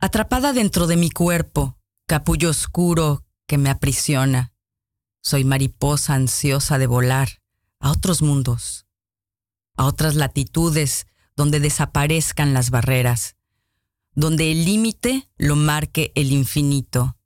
Atrapada 0.00 0.52
dentro 0.52 0.88
de 0.88 0.96
mi 0.96 1.10
cuerpo, 1.10 1.78
capullo 2.08 2.50
oscuro 2.50 3.24
que 3.46 3.58
me 3.58 3.70
aprisiona. 3.70 4.52
Soy 5.22 5.44
mariposa 5.44 6.14
ansiosa 6.14 6.78
de 6.78 6.88
volar 6.88 7.28
a 7.86 7.92
otros 7.92 8.20
mundos, 8.20 8.84
a 9.76 9.84
otras 9.84 10.16
latitudes 10.16 11.06
donde 11.36 11.60
desaparezcan 11.60 12.52
las 12.52 12.70
barreras, 12.70 13.36
donde 14.12 14.50
el 14.50 14.64
límite 14.64 15.30
lo 15.36 15.54
marque 15.54 16.10
el 16.16 16.32
infinito, 16.32 17.16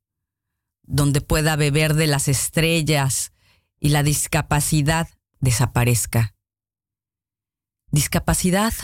donde 0.82 1.22
pueda 1.22 1.56
beber 1.56 1.94
de 1.94 2.06
las 2.06 2.28
estrellas 2.28 3.32
y 3.78 3.88
la 3.88 4.02
discapacidad 4.02 5.08
desaparezca. 5.38 6.34
Discapacidad, 7.90 8.74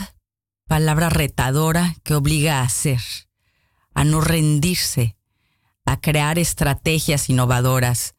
palabra 0.65 1.09
retadora 1.09 1.95
que 2.03 2.15
obliga 2.15 2.61
a 2.61 2.63
hacer, 2.63 3.01
a 3.93 4.03
no 4.03 4.19
rendirse, 4.19 5.15
a 5.85 6.01
crear 6.01 6.39
estrategias 6.39 7.29
innovadoras, 7.29 8.15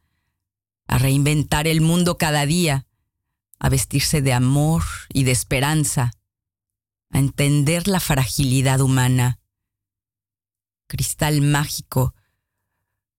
a 0.87 0.97
reinventar 0.97 1.67
el 1.67 1.81
mundo 1.81 2.17
cada 2.17 2.45
día, 2.45 2.85
a 3.59 3.69
vestirse 3.69 4.21
de 4.21 4.33
amor 4.33 4.83
y 5.13 5.23
de 5.25 5.31
esperanza, 5.31 6.11
a 7.11 7.19
entender 7.19 7.87
la 7.87 7.99
fragilidad 7.99 8.79
humana. 8.81 9.39
Cristal 10.87 11.41
mágico 11.41 12.15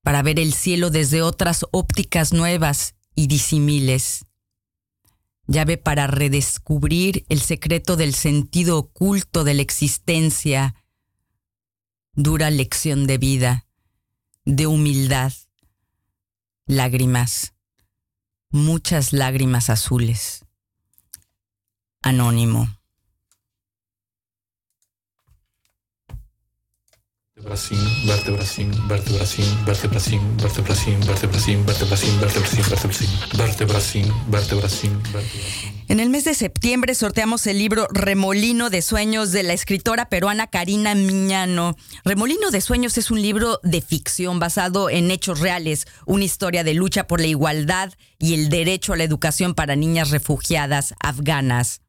para 0.02 0.22
ver 0.22 0.40
el 0.40 0.54
cielo 0.54 0.90
desde 0.90 1.22
otras 1.22 1.66
ópticas 1.72 2.32
nuevas 2.32 2.94
y 3.14 3.26
disimiles. 3.26 4.24
Llave 5.46 5.76
para 5.76 6.06
redescubrir 6.06 7.24
el 7.28 7.40
secreto 7.40 7.96
del 7.96 8.14
sentido 8.14 8.78
oculto 8.78 9.44
de 9.44 9.54
la 9.54 9.62
existencia. 9.62 10.74
Dura 12.14 12.50
lección 12.50 13.06
de 13.06 13.18
vida, 13.18 13.66
de 14.44 14.66
humildad. 14.66 15.32
Lágrimas, 16.66 17.52
muchas 18.50 19.12
lágrimas 19.12 19.70
azules. 19.70 20.44
Anónimo. 22.02 22.79
En 35.88 36.00
el 36.00 36.10
mes 36.10 36.24
de 36.24 36.34
septiembre 36.34 36.94
sorteamos 36.94 37.46
el 37.46 37.58
libro 37.58 37.88
Remolino 37.90 38.70
de 38.70 38.82
Sueños 38.82 39.32
de 39.32 39.42
la 39.42 39.54
escritora 39.54 40.08
peruana 40.08 40.46
Karina 40.48 40.94
Miñano. 40.94 41.76
Remolino 42.04 42.50
de 42.50 42.60
Sueños 42.60 42.98
es 42.98 43.10
un 43.10 43.22
libro 43.22 43.58
de 43.62 43.80
ficción 43.80 44.38
basado 44.38 44.90
en 44.90 45.10
hechos 45.10 45.40
reales, 45.40 45.86
una 46.06 46.24
historia 46.24 46.62
de 46.62 46.74
lucha 46.74 47.06
por 47.06 47.20
la 47.20 47.26
igualdad 47.26 47.92
y 48.18 48.34
el 48.34 48.50
derecho 48.50 48.92
a 48.92 48.96
la 48.96 49.04
educación 49.04 49.54
para 49.54 49.76
niñas 49.76 50.10
refugiadas 50.10 50.94
afganas. 51.00 51.80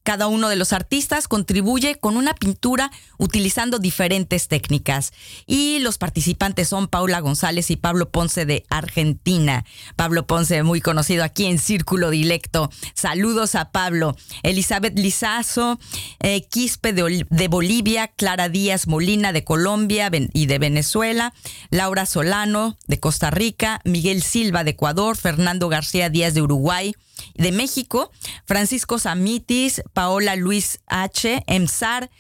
Cada 0.03 0.29
uno 0.29 0.49
de 0.49 0.57
los 0.57 0.73
artistas 0.73 1.29
contribuye 1.29 1.97
con 1.97 2.17
una 2.17 2.35
pintura 2.35 2.91
utilizando 3.19 3.79
diferentes 3.79 4.49
técnicas. 4.49 5.13
Y 5.47 5.79
los 5.81 5.99
participantes 5.99 6.69
son 6.69 6.89
Paula 6.89 7.21
González 7.21 7.71
y 7.71 7.77
Pablo 7.77 8.11
Ponce 8.11 8.47
de 8.47 8.65
Argentina. 8.71 9.65
Pablo 9.97 10.27
Ponce, 10.27 10.63
muy 10.63 10.81
conocido 10.81 11.25
aquí 11.25 11.47
en 11.47 11.59
Círculo 11.59 12.11
Dilecto. 12.11 12.71
Saludos 12.95 13.55
a 13.55 13.71
Pablo. 13.71 14.17
Elizabeth 14.43 14.99
Lizazo, 14.99 15.79
eh, 16.21 16.47
Quispe 16.49 16.93
de, 16.93 17.27
de 17.29 17.49
Bolivia, 17.49 18.09
Clara 18.09 18.49
Díaz 18.49 18.87
Molina 18.87 19.33
de 19.33 19.45
Colombia 19.45 20.11
y 20.33 20.47
de 20.47 20.59
Venezuela, 20.59 21.33
Laura 21.71 22.07
Solano 22.07 22.77
de 22.87 23.01
Costa 23.01 23.31
Rica, 23.31 23.81
Miguel 23.85 24.23
Silva 24.23 24.65
de 24.65 24.73
Ecuador, 24.73 25.17
Fernando 25.17 25.69
García 25.69 26.11
Díaz 26.11 26.35
de 26.35 26.43
Uruguay, 26.43 26.95
de 27.35 27.53
México, 27.53 28.11
Francisco 28.47 28.99
Samitis, 28.99 29.83
Paola 29.93 30.37
Luis 30.37 30.81
H., 30.87 31.43
Emsar, 31.47 32.11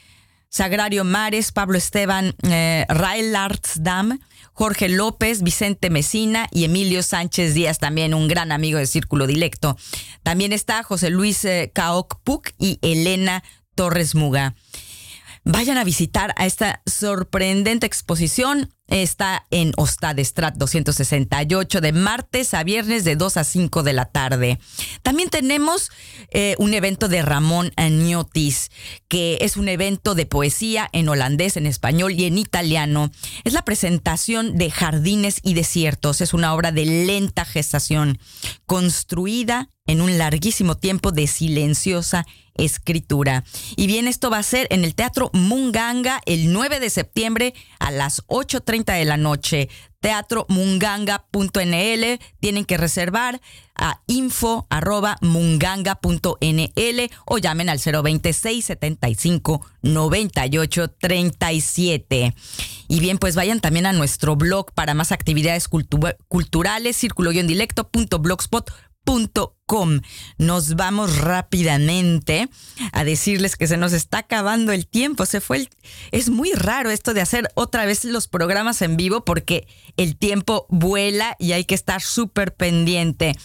Sagrario 0.50 1.04
Mares, 1.04 1.52
Pablo 1.52 1.78
Esteban 1.78 2.34
eh, 2.42 2.84
Dam, 3.76 4.18
Jorge 4.52 4.88
López, 4.88 5.42
Vicente 5.42 5.90
Mesina 5.90 6.48
y 6.50 6.64
Emilio 6.64 7.02
Sánchez 7.02 7.54
Díaz, 7.54 7.78
también 7.78 8.14
un 8.14 8.26
gran 8.26 8.50
amigo 8.50 8.78
de 8.78 8.86
Círculo 8.86 9.26
Dilecto. 9.28 9.76
También 10.24 10.52
está 10.52 10.82
José 10.82 11.10
Luis 11.10 11.44
eh, 11.44 11.72
y 12.58 12.78
Elena 12.82 13.44
Torres 13.76 14.14
Muga. 14.14 14.54
Vayan 15.44 15.78
a 15.78 15.84
visitar 15.84 16.34
a 16.36 16.44
esta 16.46 16.82
sorprendente 16.84 17.86
exposición 17.86 18.74
Está 18.90 19.46
en 19.50 19.72
Ostadestrat 19.76 20.56
268 20.56 21.80
de 21.80 21.92
martes 21.92 22.54
a 22.54 22.64
viernes 22.64 23.04
de 23.04 23.16
2 23.16 23.36
a 23.36 23.44
5 23.44 23.82
de 23.82 23.92
la 23.92 24.06
tarde. 24.06 24.58
También 25.02 25.30
tenemos 25.30 25.90
eh, 26.30 26.56
un 26.58 26.74
evento 26.74 27.08
de 27.08 27.22
Ramón 27.22 27.72
Añotis, 27.76 28.70
que 29.08 29.38
es 29.40 29.56
un 29.56 29.68
evento 29.68 30.14
de 30.14 30.26
poesía 30.26 30.88
en 30.92 31.08
holandés, 31.08 31.56
en 31.56 31.66
español 31.66 32.12
y 32.12 32.24
en 32.24 32.36
italiano. 32.36 33.10
Es 33.44 33.52
la 33.52 33.64
presentación 33.64 34.58
de 34.58 34.70
Jardines 34.70 35.40
y 35.42 35.54
Desiertos. 35.54 36.20
Es 36.20 36.34
una 36.34 36.52
obra 36.52 36.72
de 36.72 36.84
lenta 36.84 37.44
gestación, 37.44 38.18
construida 38.66 39.70
en 39.90 40.00
un 40.00 40.18
larguísimo 40.18 40.76
tiempo 40.76 41.10
de 41.10 41.26
silenciosa 41.26 42.24
escritura. 42.54 43.44
Y 43.76 43.86
bien, 43.86 44.06
esto 44.06 44.30
va 44.30 44.38
a 44.38 44.42
ser 44.42 44.66
en 44.70 44.84
el 44.84 44.94
Teatro 44.94 45.30
Munganga 45.32 46.20
el 46.26 46.52
9 46.52 46.78
de 46.78 46.90
septiembre 46.90 47.54
a 47.78 47.90
las 47.90 48.26
8.30 48.26 48.98
de 48.98 49.04
la 49.04 49.16
noche. 49.16 49.68
Teatromunganga.nl. 50.00 52.20
Tienen 52.38 52.64
que 52.64 52.76
reservar 52.76 53.40
a 53.74 54.00
info 54.06 54.66
arroba 54.70 55.16
munganga.nl 55.20 57.10
o 57.26 57.38
llamen 57.38 57.68
al 57.68 57.80
026 57.80 58.64
75 58.64 59.66
98 59.82 60.88
37. 60.88 62.34
Y 62.88 63.00
bien, 63.00 63.18
pues 63.18 63.34
vayan 63.34 63.60
también 63.60 63.86
a 63.86 63.92
nuestro 63.92 64.36
blog 64.36 64.72
para 64.72 64.94
más 64.94 65.12
actividades 65.12 65.68
culturales, 65.68 66.96
círculo-dilecto.blogspot.com 66.96 68.89
nos 70.38 70.74
vamos 70.74 71.18
rápidamente 71.18 72.48
a 72.92 73.04
decirles 73.04 73.56
que 73.56 73.66
se 73.66 73.76
nos 73.76 73.92
está 73.92 74.18
acabando 74.18 74.72
el 74.72 74.86
tiempo. 74.86 75.26
Se 75.26 75.40
fue 75.40 75.68
es 76.10 76.28
muy 76.28 76.52
raro 76.52 76.90
esto 76.90 77.14
de 77.14 77.20
hacer 77.20 77.50
otra 77.54 77.86
vez 77.86 78.04
los 78.04 78.26
programas 78.26 78.82
en 78.82 78.96
vivo 78.96 79.24
porque 79.24 79.68
el 79.96 80.16
tiempo 80.16 80.66
vuela 80.68 81.36
y 81.38 81.52
hay 81.52 81.64
que 81.64 81.74
estar 81.74 82.02
súper 82.02 82.54
pendiente. 82.54 83.36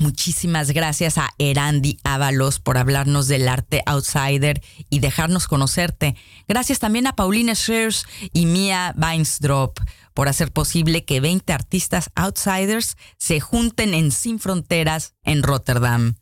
Muchísimas 0.00 0.70
gracias 0.70 1.18
a 1.18 1.30
Erandi 1.38 1.98
Ábalos 2.04 2.60
por 2.60 2.78
hablarnos 2.78 3.26
del 3.26 3.48
arte 3.48 3.82
outsider 3.84 4.62
y 4.88 5.00
dejarnos 5.00 5.48
conocerte. 5.48 6.14
Gracias 6.46 6.78
también 6.78 7.08
a 7.08 7.16
Paulina 7.16 7.56
Schers 7.56 8.04
y 8.32 8.46
Mia 8.46 8.94
Weinsdrop 8.96 9.80
por 10.14 10.28
hacer 10.28 10.52
posible 10.52 11.04
que 11.04 11.18
20 11.18 11.52
artistas 11.52 12.10
outsiders 12.14 12.96
se 13.18 13.40
junten 13.40 13.92
en 13.92 14.12
Sin 14.12 14.38
Fronteras 14.38 15.14
en 15.24 15.42
Rotterdam. 15.42 16.14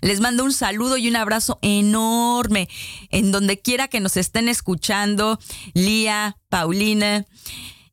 Les 0.00 0.20
mando 0.20 0.44
un 0.44 0.52
saludo 0.52 0.96
y 0.96 1.08
un 1.08 1.16
abrazo 1.16 1.58
enorme 1.62 2.68
en 3.10 3.32
donde 3.32 3.60
quiera 3.60 3.88
que 3.88 4.00
nos 4.00 4.16
estén 4.16 4.48
escuchando, 4.48 5.38
Lía, 5.74 6.36
Paulina. 6.48 7.26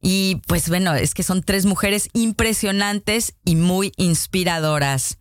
Y 0.02 0.42
pues 0.48 0.70
bueno, 0.70 0.94
es 0.96 1.14
que 1.14 1.24
son 1.24 1.44
tres 1.44 1.66
mujeres 1.66 2.10
impresionantes 2.14 3.36
y 3.44 3.56
muy 3.56 3.92
inspiradoras. 3.98 5.18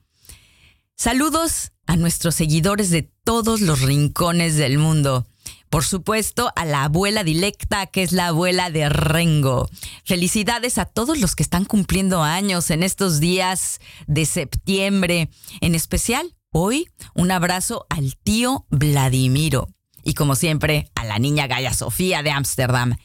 Saludos 0.95 1.72
a 1.87 1.97
nuestros 1.97 2.34
seguidores 2.34 2.91
de 2.91 3.11
todos 3.24 3.61
los 3.61 3.80
rincones 3.80 4.57
del 4.57 4.78
mundo. 4.78 5.26
Por 5.70 5.84
supuesto, 5.84 6.53
a 6.55 6.64
la 6.64 6.84
abuela 6.84 7.24
dilecta, 7.24 7.87
que 7.87 8.03
es 8.03 8.12
la 8.12 8.28
abuela 8.28 8.70
de 8.70 8.89
Rengo. 8.89 9.68
Felicidades 10.05 10.78
a 10.78 10.84
todos 10.84 11.18
los 11.18 11.34
que 11.34 11.43
están 11.43 11.64
cumpliendo 11.64 12.22
años 12.22 12.70
en 12.70 12.82
estos 12.82 13.18
días 13.18 13.80
de 14.07 14.26
septiembre, 14.26 15.28
en 15.61 15.74
especial 15.74 16.37
Hoy 16.59 16.88
un 17.14 17.30
abrazo 17.32 17.84
al 17.90 18.16
tío 18.16 18.64
Vladimiro 18.70 19.68
y 20.02 20.14
como 20.14 20.34
siempre 20.34 20.90
a 20.94 21.04
la 21.04 21.18
niña 21.18 21.46
Gaya 21.48 21.74
Sofía 21.74 22.22
de 22.22 22.30
Ámsterdam. 22.30 22.96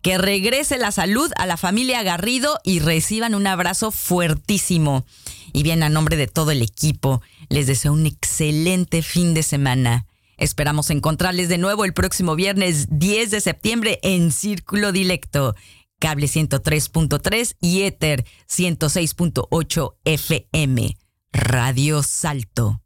Que 0.00 0.16
regrese 0.16 0.78
la 0.78 0.90
salud 0.92 1.30
a 1.36 1.44
la 1.44 1.58
familia 1.58 2.02
Garrido 2.02 2.58
y 2.64 2.78
reciban 2.78 3.34
un 3.34 3.46
abrazo 3.46 3.90
fuertísimo. 3.90 5.04
Y 5.52 5.62
bien, 5.62 5.82
a 5.82 5.90
nombre 5.90 6.16
de 6.16 6.26
todo 6.26 6.52
el 6.52 6.62
equipo, 6.62 7.20
les 7.50 7.66
deseo 7.66 7.92
un 7.92 8.06
excelente 8.06 9.02
fin 9.02 9.34
de 9.34 9.42
semana. 9.42 10.06
Esperamos 10.38 10.88
encontrarles 10.88 11.50
de 11.50 11.58
nuevo 11.58 11.84
el 11.84 11.92
próximo 11.92 12.34
viernes 12.34 12.86
10 12.88 13.30
de 13.30 13.40
septiembre 13.42 13.98
en 14.04 14.32
Círculo 14.32 14.90
Dilecto, 14.90 15.54
cable 15.98 16.28
103.3 16.28 17.56
y 17.60 17.82
Ether 17.82 18.24
106.8 18.48 19.96
FM, 20.06 20.96
Radio 21.34 22.02
Salto. 22.02 22.80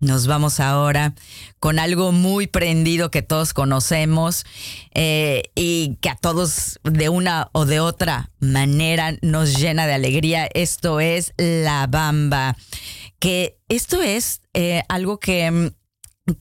Nos 0.00 0.26
vamos 0.26 0.60
ahora 0.60 1.14
con 1.58 1.78
algo 1.78 2.10
muy 2.10 2.46
prendido 2.46 3.10
que 3.10 3.20
todos 3.20 3.52
conocemos 3.52 4.46
eh, 4.94 5.42
y 5.54 5.96
que 6.00 6.08
a 6.08 6.16
todos 6.16 6.80
de 6.84 7.10
una 7.10 7.50
o 7.52 7.66
de 7.66 7.80
otra 7.80 8.30
manera 8.40 9.12
nos 9.20 9.58
llena 9.58 9.86
de 9.86 9.92
alegría. 9.92 10.48
Esto 10.54 11.00
es 11.00 11.34
La 11.36 11.86
Bamba, 11.86 12.56
que 13.18 13.58
esto 13.68 14.00
es 14.00 14.40
eh, 14.54 14.82
algo 14.88 15.20
que 15.20 15.50
mm, 15.50 15.68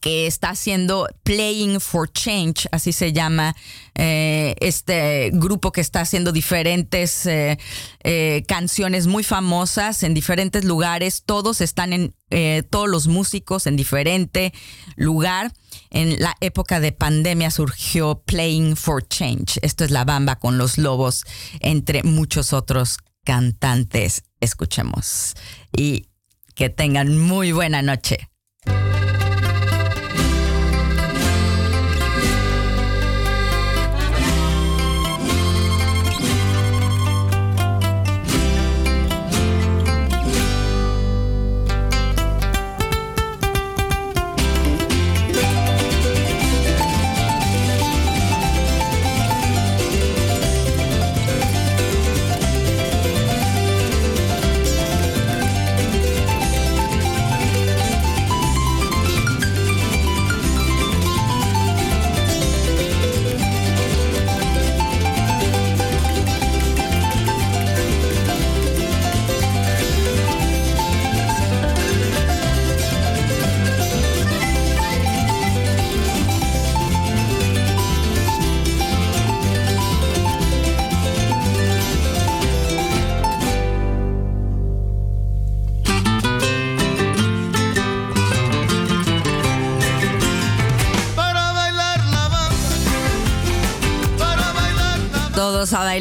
que 0.02 0.28
está 0.28 0.52
haciendo 0.52 1.08
Playing 1.24 1.80
for 1.80 2.12
Change, 2.12 2.68
así 2.72 2.92
se 2.92 3.14
llama 3.14 3.56
eh, 3.96 4.56
este 4.60 5.32
grupo 5.34 5.72
que 5.72 5.82
está 5.82 6.02
haciendo 6.02 6.32
diferentes 6.32 7.26
eh, 7.26 7.58
eh, 8.04 8.44
canciones 8.48 9.08
muy 9.08 9.24
famosas 9.24 10.04
en 10.04 10.14
diferentes 10.14 10.64
lugares. 10.64 11.24
Todos 11.26 11.62
están 11.62 11.94
en, 11.94 12.16
todos 12.70 12.88
los 12.88 13.08
músicos 13.08 13.68
en 13.68 13.76
diferente 13.76 14.54
lugar. 14.96 15.52
En 15.90 16.20
la 16.20 16.36
época 16.42 16.80
de 16.80 16.92
pandemia 16.92 17.50
surgió 17.50 18.22
Playing 18.26 18.76
for 18.76 19.08
Change. 19.08 19.60
Esto 19.62 19.84
es 19.84 19.92
la 19.92 20.06
bamba 20.06 20.36
con 20.38 20.58
los 20.58 20.78
lobos, 20.78 21.26
entre 21.62 22.04
muchos 22.04 22.54
otros 22.54 22.98
cantantes. 23.24 24.24
Escuchemos 24.40 25.36
y 25.76 26.08
que 26.54 26.70
tengan 26.70 27.18
muy 27.18 27.52
buena 27.52 27.82
noche. 27.82 28.30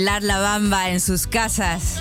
Bailar 0.09 0.23
la 0.23 0.39
bamba 0.39 0.89
en 0.91 1.01
sus 1.01 1.27
casas. 1.27 2.01